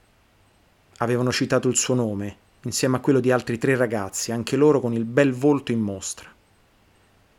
Avevano 0.98 1.32
citato 1.32 1.66
il 1.66 1.76
suo 1.76 1.94
nome, 1.94 2.36
insieme 2.62 2.96
a 2.96 3.00
quello 3.00 3.20
di 3.20 3.30
altri 3.30 3.58
tre 3.58 3.76
ragazzi, 3.76 4.32
anche 4.32 4.56
loro 4.56 4.80
con 4.80 4.92
il 4.92 5.04
bel 5.04 5.32
volto 5.32 5.72
in 5.72 5.80
mostra. 5.80 6.28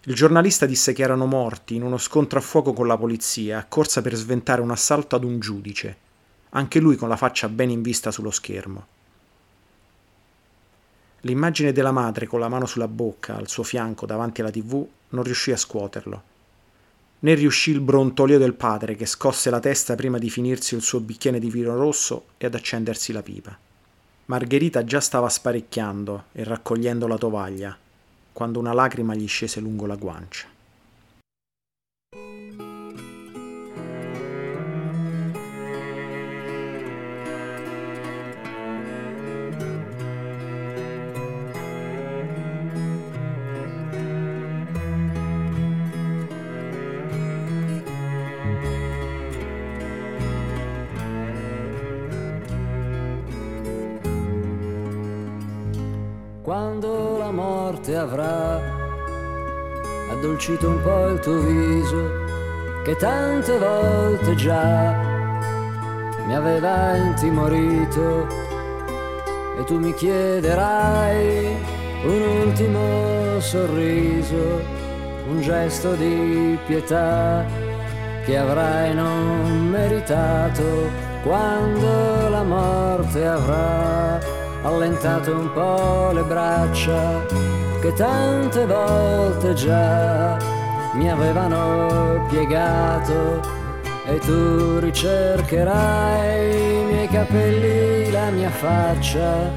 Il 0.06 0.16
giornalista 0.16 0.66
disse 0.66 0.94
che 0.94 1.04
erano 1.04 1.28
morti 1.28 1.76
in 1.76 1.84
uno 1.84 1.98
scontro 1.98 2.40
a 2.40 2.42
fuoco 2.42 2.74
con 2.74 2.88
la 2.88 2.98
polizia, 2.98 3.60
accorsa 3.60 4.02
per 4.02 4.16
sventare 4.16 4.62
un 4.62 4.72
assalto 4.72 5.16
ad 5.16 5.24
un 5.24 5.40
giudice, 5.40 5.98
anche 6.50 6.80
lui 6.80 6.96
con 6.96 7.08
la 7.08 7.18
faccia 7.18 7.48
ben 7.50 7.70
in 7.70 7.84
vista 7.84 8.10
sullo 8.10 8.32
schermo. 8.32 8.88
L'immagine 11.22 11.72
della 11.72 11.92
madre 11.92 12.26
con 12.26 12.40
la 12.40 12.50
mano 12.50 12.66
sulla 12.66 12.88
bocca, 12.88 13.36
al 13.36 13.48
suo 13.48 13.62
fianco, 13.62 14.08
davanti 14.08 14.42
alla 14.42 14.50
tv, 14.50 14.84
non 15.10 15.24
riuscì 15.24 15.52
a 15.52 15.58
scuoterlo. 15.58 16.24
Né 17.20 17.34
riuscì 17.36 17.70
il 17.70 17.80
brontolio 17.80 18.40
del 18.40 18.56
padre 18.56 18.96
che 18.96 19.06
scosse 19.06 19.52
la 19.52 19.60
testa 19.60 19.94
prima 19.94 20.18
di 20.18 20.32
finirsi 20.32 20.74
il 20.74 20.82
suo 20.82 21.00
bicchiere 21.00 21.38
di 21.38 21.52
vino 21.52 21.76
rosso 21.76 22.26
e 22.38 22.48
ad 22.48 22.56
accendersi 22.56 23.12
la 23.12 23.22
pipa. 23.22 23.56
Margherita 24.32 24.86
già 24.86 25.02
stava 25.02 25.28
sparecchiando 25.28 26.28
e 26.32 26.46
raccogliendo 26.46 27.06
la 27.06 27.18
tovaglia, 27.18 27.78
quando 28.32 28.60
una 28.60 28.72
lacrima 28.72 29.14
gli 29.14 29.28
scese 29.28 29.60
lungo 29.60 29.86
la 29.86 29.98
guancia. 29.98 30.48
Addolcito 60.42 60.70
un 60.70 60.82
po' 60.82 61.08
il 61.10 61.20
tuo 61.20 61.40
viso 61.42 62.10
che 62.84 62.96
tante 62.96 63.60
volte 63.60 64.34
già 64.34 64.98
mi 66.26 66.36
aveva 66.36 66.96
intimorito. 66.96 68.28
E 69.60 69.64
tu 69.66 69.78
mi 69.78 69.94
chiederai 69.94 71.56
un 72.06 72.22
ultimo 72.46 73.40
sorriso, 73.40 74.62
un 75.28 75.42
gesto 75.42 75.94
di 75.94 76.58
pietà 76.66 77.46
che 78.26 78.38
avrai 78.38 78.96
non 78.96 79.70
meritato. 79.70 81.10
Quando 81.22 82.30
la 82.30 82.42
morte 82.42 83.28
avrà 83.28 84.20
allentato 84.64 85.36
un 85.36 85.54
po' 85.54 86.12
le 86.14 86.24
braccia 86.24 87.61
che 87.82 87.94
tante 87.94 88.64
volte 88.68 89.56
già 89.56 90.38
mi 90.94 91.10
avevano 91.10 92.28
piegato 92.30 93.42
e 94.06 94.20
tu 94.20 94.78
ricercherai 94.78 96.82
i 96.82 96.86
miei 96.86 97.08
capelli, 97.08 98.12
la 98.12 98.30
mia 98.30 98.52
faccia 98.52 99.50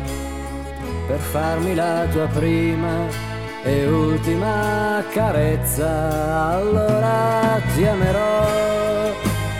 per 1.06 1.18
farmi 1.18 1.74
la 1.74 2.06
tua 2.10 2.26
prima 2.28 3.06
e 3.62 3.86
ultima 3.88 5.04
carezza. 5.12 6.52
Allora 6.52 7.60
ti 7.74 7.84
amerò, 7.84 8.46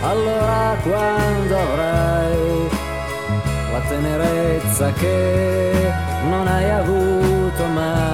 allora 0.04 0.74
quando 0.82 1.58
avrai 1.58 2.68
la 3.72 3.80
tenerezza 3.88 4.90
che 4.92 5.92
non 6.30 6.46
hai 6.46 6.70
avuto 6.70 7.64
mai. 7.74 8.13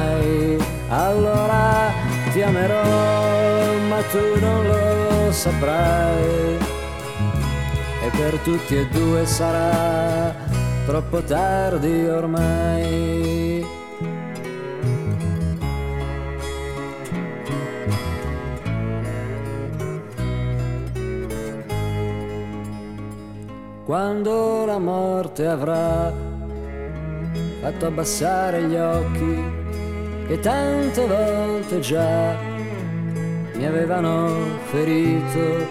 Allora 0.90 1.92
ti 2.32 2.42
amerò, 2.42 3.78
ma 3.88 4.02
tu 4.10 4.40
non 4.40 4.66
lo 4.66 5.32
saprai. 5.32 6.58
E 8.02 8.10
per 8.16 8.38
tutti 8.42 8.76
e 8.76 8.86
due 8.88 9.24
sarà 9.24 10.34
troppo 10.86 11.22
tardi 11.22 12.06
ormai. 12.06 13.30
quando 23.90 24.64
la 24.66 24.78
morte 24.78 25.48
avrà 25.48 26.12
fatto 27.60 27.86
abbassare 27.86 28.62
gli 28.62 28.76
occhi 28.76 29.59
che 30.30 30.38
tante 30.38 31.04
volte 31.08 31.80
già 31.80 32.36
mi 33.54 33.66
avevano 33.66 34.28
ferito 34.70 35.66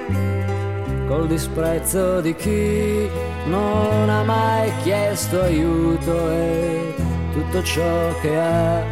col 1.08 1.28
disprezzo 1.28 2.20
di 2.20 2.36
chi 2.36 3.10
non 3.46 4.10
ha 4.10 4.22
mai 4.24 4.70
chiesto 4.84 5.44
aiuto. 5.44 6.30
E 6.30 6.94
tutto 7.32 7.64
ciò 7.64 8.20
che 8.20 8.38
ha 8.38 8.84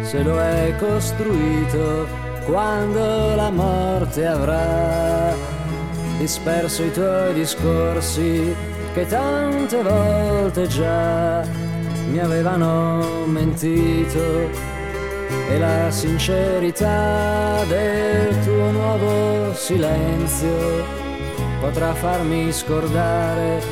se 0.00 0.22
lo 0.22 0.40
è 0.40 0.74
costruito 0.78 2.06
quando 2.46 3.34
la 3.34 3.50
morte 3.50 4.26
avrà 4.26 5.34
disperso 6.16 6.82
i 6.82 6.92
tuoi 6.92 7.34
discorsi 7.34 8.56
che 8.94 9.06
tante 9.06 9.82
volte 9.82 10.66
già 10.66 11.69
mi 12.10 12.18
avevano 12.18 13.24
mentito 13.26 14.50
e 15.48 15.58
la 15.58 15.90
sincerità 15.90 17.62
del 17.68 18.36
tuo 18.44 18.70
nuovo 18.72 19.54
silenzio 19.54 20.84
potrà 21.60 21.94
farmi 21.94 22.52
scordare 22.52 23.62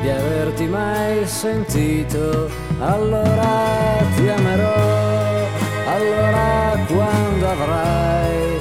di 0.00 0.08
averti 0.08 0.66
mai 0.66 1.26
sentito. 1.26 2.48
Allora 2.78 3.98
ti 4.16 4.28
amerò, 4.28 5.48
allora 5.86 6.78
quando 6.86 7.48
avrai 7.48 8.58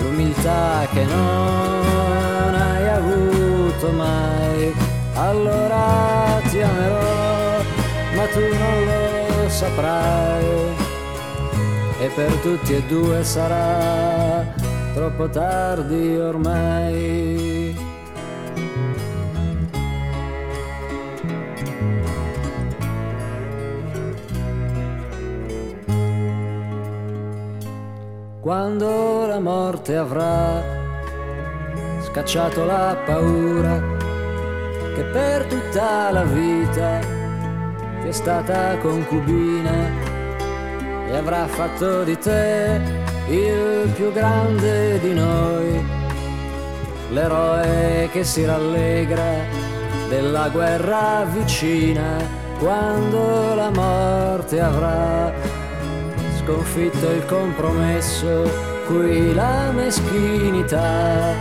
l'umiltà 0.00 0.86
che 0.92 1.04
non 1.04 2.54
hai 2.54 2.88
avuto 2.88 3.90
mai, 3.92 4.74
allora 5.14 6.40
ti 6.50 6.60
amerò, 6.60 7.17
tu 8.32 8.40
non 8.40 8.84
lo 8.84 9.48
saprai 9.48 10.46
e 12.00 12.08
per 12.14 12.32
tutti 12.42 12.74
e 12.74 12.82
due 12.84 13.24
sarà 13.24 14.44
troppo 14.94 15.28
tardi 15.28 16.16
ormai. 16.16 17.76
Quando 28.40 29.26
la 29.26 29.40
morte 29.40 29.96
avrà 29.96 30.62
scacciato 32.00 32.64
la 32.64 32.96
paura 33.04 33.82
che 34.94 35.02
per 35.12 35.44
tutta 35.44 36.10
la 36.10 36.24
vita 36.24 37.17
è 38.08 38.12
stata 38.12 38.78
concubina 38.78 39.90
e 41.08 41.14
avrà 41.14 41.46
fatto 41.46 42.04
di 42.04 42.16
te 42.18 42.80
il 43.28 43.90
più 43.94 44.10
grande 44.12 44.98
di 44.98 45.12
noi, 45.12 45.84
l'eroe 47.10 48.08
che 48.10 48.24
si 48.24 48.46
rallegra 48.46 49.44
della 50.08 50.48
guerra 50.48 51.26
vicina 51.30 52.16
quando 52.58 53.54
la 53.54 53.70
morte 53.70 54.58
avrà 54.58 55.30
sconfitto 56.38 57.10
il 57.10 57.26
compromesso 57.26 58.50
cui 58.86 59.34
la 59.34 59.70
meschinità 59.70 61.34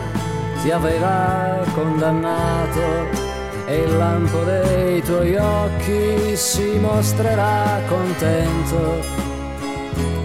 ti 0.62 0.70
aveva 0.70 1.64
condannato 1.74 3.37
e 3.70 3.80
il 3.82 3.98
lampo 3.98 4.44
dei 4.44 5.02
tuoi 5.02 5.36
occhi 5.36 6.38
si 6.38 6.80
mostrerà 6.80 7.82
contento 7.86 9.04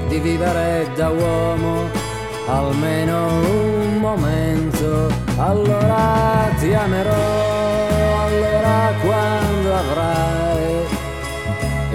di 0.06 0.18
vivere 0.20 0.88
da 0.94 1.08
uomo 1.08 1.90
almeno 2.46 3.26
un 3.26 3.96
momento, 3.98 5.08
allora 5.38 6.48
ti 6.58 6.72
amerò, 6.72 8.22
allora 8.26 8.92
quando 9.00 9.74
avrai 9.74 10.86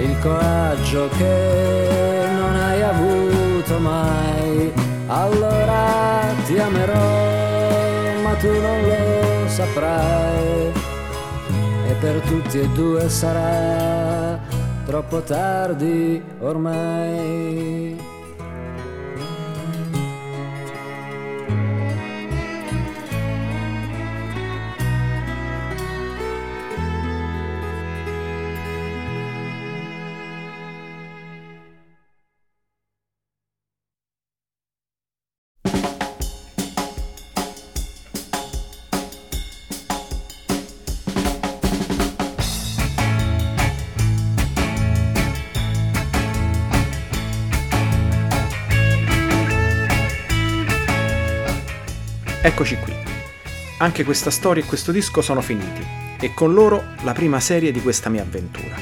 il 0.00 0.18
coraggio 0.20 1.08
che 1.16 2.24
non 2.36 2.56
hai 2.56 2.82
avuto 2.82 3.78
mai, 3.78 4.72
allora 5.06 6.34
ti 6.44 6.58
amerò, 6.58 8.22
ma 8.22 8.34
tu 8.34 8.52
non 8.60 8.82
lo 8.82 9.48
saprai 9.48 10.77
e 11.88 11.94
per 11.94 12.20
tutti 12.20 12.60
e 12.60 12.68
due 12.68 13.08
sarà 13.08 14.38
troppo 14.84 15.22
tardi 15.22 16.22
ormai. 16.40 17.87
Eccoci 52.58 52.78
qui. 52.78 52.92
Anche 53.78 54.02
questa 54.02 54.32
storia 54.32 54.64
e 54.64 54.66
questo 54.66 54.90
disco 54.90 55.20
sono 55.20 55.40
finiti 55.40 55.80
e 56.18 56.34
con 56.34 56.52
loro 56.54 56.86
la 57.02 57.12
prima 57.12 57.38
serie 57.38 57.70
di 57.70 57.80
questa 57.80 58.10
mia 58.10 58.22
avventura. 58.22 58.74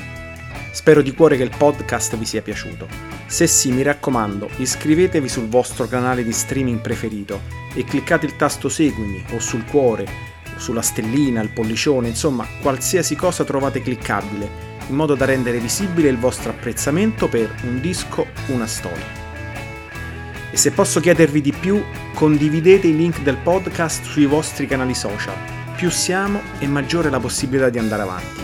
Spero 0.73 1.03
di 1.03 1.13
cuore 1.13 1.37
che 1.37 1.43
il 1.43 1.55
podcast 1.55 2.17
vi 2.17 2.25
sia 2.25 2.41
piaciuto. 2.41 2.89
Se 3.27 3.47
sì, 3.47 3.73
mi 3.73 3.83
raccomando, 3.83 4.49
iscrivetevi 4.57 5.29
sul 5.29 5.49
vostro 5.49 5.87
canale 5.89 6.25
di 6.25 6.33
streaming 6.33 6.81
preferito 6.81 7.43
e 7.75 7.85
cliccate 7.85 8.25
il 8.25 8.37
tasto 8.37 8.71
seguimi 8.71 9.23
o 9.33 9.41
sul 9.41 9.67
cuore 9.67 10.07
o 10.57 10.59
sulla 10.59 10.81
stellina, 10.81 11.43
il 11.43 11.53
pollicione, 11.53 12.09
insomma, 12.09 12.49
qualsiasi 12.63 13.15
cosa 13.15 13.45
trovate 13.45 13.83
cliccabile, 13.83 14.49
in 14.89 14.95
modo 14.95 15.15
da 15.15 15.27
rendere 15.27 15.59
visibile 15.59 16.09
il 16.09 16.17
vostro 16.17 16.49
apprezzamento 16.49 17.29
per 17.29 17.55
un 17.65 17.83
disco, 17.83 18.27
una 18.47 18.67
storia. 18.67 19.26
E 20.57 20.59
se 20.59 20.71
posso 20.71 21.01
chiedervi 21.01 21.43
di 21.43 21.53
più, 21.53 21.85
condividete 22.15 22.87
i 22.87 22.97
link 22.97 23.21
del 23.21 23.37
podcast 23.37 24.07
sui 24.07 24.25
vostri 24.25 24.67
canali 24.67 24.95
social. 24.95 25.37
Più 25.77 25.91
siamo 25.91 26.41
e 26.61 26.67
maggiore 26.67 27.11
la 27.11 27.21
possibilità 27.21 27.69
di 27.69 27.79
andare 27.79 28.01
avanti. 28.01 28.41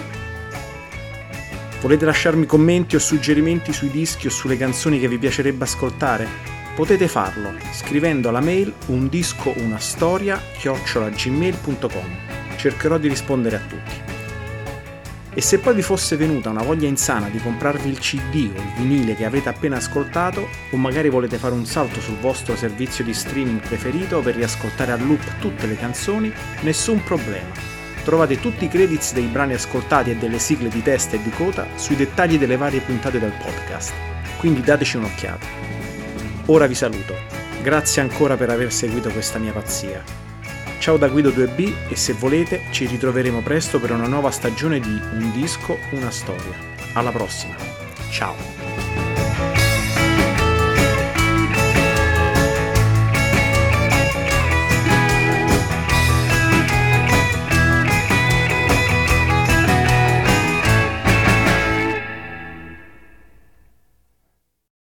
Volete 1.81 2.05
lasciarmi 2.05 2.45
commenti 2.45 2.97
o 2.97 2.99
suggerimenti 2.99 3.73
sui 3.73 3.89
dischi 3.89 4.27
o 4.27 4.31
sulle 4.31 4.59
canzoni 4.59 5.01
che 5.01 5.09
vi 5.09 5.17
piacerebbe 5.17 5.65
ascoltare? 5.65 6.29
Potete 6.75 7.09
farlo 7.09 7.51
scrivendo 7.73 8.29
alla 8.29 8.41
mail 8.41 8.71
un 8.89 9.09
disco 9.09 9.55
una 9.57 9.79
storia 9.79 10.39
chiocciolagmail.com. 10.59 12.17
Cercherò 12.59 12.99
di 12.99 13.09
rispondere 13.09 13.57
a 13.57 13.61
tutti. 13.61 14.12
E 15.35 15.41
se 15.41 15.59
poi 15.59 15.75
vi 15.75 15.81
fosse 15.81 16.17
venuta 16.17 16.51
una 16.51 16.63
voglia 16.63 16.87
insana 16.87 17.29
di 17.31 17.39
comprarvi 17.39 17.89
il 17.89 17.99
CD 17.99 18.51
o 18.55 18.61
il 18.61 18.73
vinile 18.77 19.15
che 19.15 19.25
avete 19.25 19.49
appena 19.49 19.77
ascoltato, 19.77 20.47
o 20.71 20.77
magari 20.77 21.09
volete 21.09 21.39
fare 21.39 21.55
un 21.55 21.65
salto 21.65 22.01
sul 22.01 22.19
vostro 22.19 22.55
servizio 22.55 23.03
di 23.03 23.15
streaming 23.15 23.61
preferito 23.61 24.21
per 24.21 24.35
riascoltare 24.35 24.93
a 24.93 24.97
loop 24.97 25.39
tutte 25.41 25.67
le 25.67 25.77
canzoni, 25.77 26.31
nessun 26.61 27.03
problema. 27.03 27.51
Trovate 28.05 28.41
tutti 28.41 28.67
i 28.67 28.69
credits 28.69 29.15
dei 29.15 29.27
brani 29.27 29.55
ascoltati 29.55 30.11
e 30.11 30.17
delle 30.17 30.39
sigle 30.39 30.69
di 30.69 30.83
testa 30.83 31.17
e 31.17 31.23
di 31.23 31.31
coda 31.31 31.67
sui 31.77 31.97
dettagli 31.97 32.37
delle 32.37 32.59
varie 32.59 32.81
puntate 32.81 33.19
del 33.19 33.33
podcast, 33.43 33.95
quindi 34.39 34.61
dateci 34.61 34.99
un'occhiata. 34.99 35.47
Ora 36.47 36.67
vi 36.67 36.75
saluto, 36.75 37.15
grazie 37.63 38.03
ancora 38.03 38.37
per 38.37 38.51
aver 38.51 38.71
seguito 38.71 39.09
questa 39.11 39.39
mia 39.39 39.53
pazzia. 39.53 40.32
Ciao 40.83 40.97
da 40.97 41.07
Guido 41.07 41.31
2B 41.31 41.89
e 41.89 41.95
se 41.95 42.13
volete 42.13 42.63
ci 42.71 42.87
ritroveremo 42.87 43.41
presto 43.41 43.79
per 43.79 43.93
una 43.93 44.09
nuova 44.09 44.33
stagione 44.33 44.81
di 44.81 45.01
Un 45.13 45.31
disco, 45.31 45.79
una 45.91 46.11
storia. 46.11 46.59
Alla 46.95 47.13
prossima. 47.13 47.55
Ciao. 48.11 48.62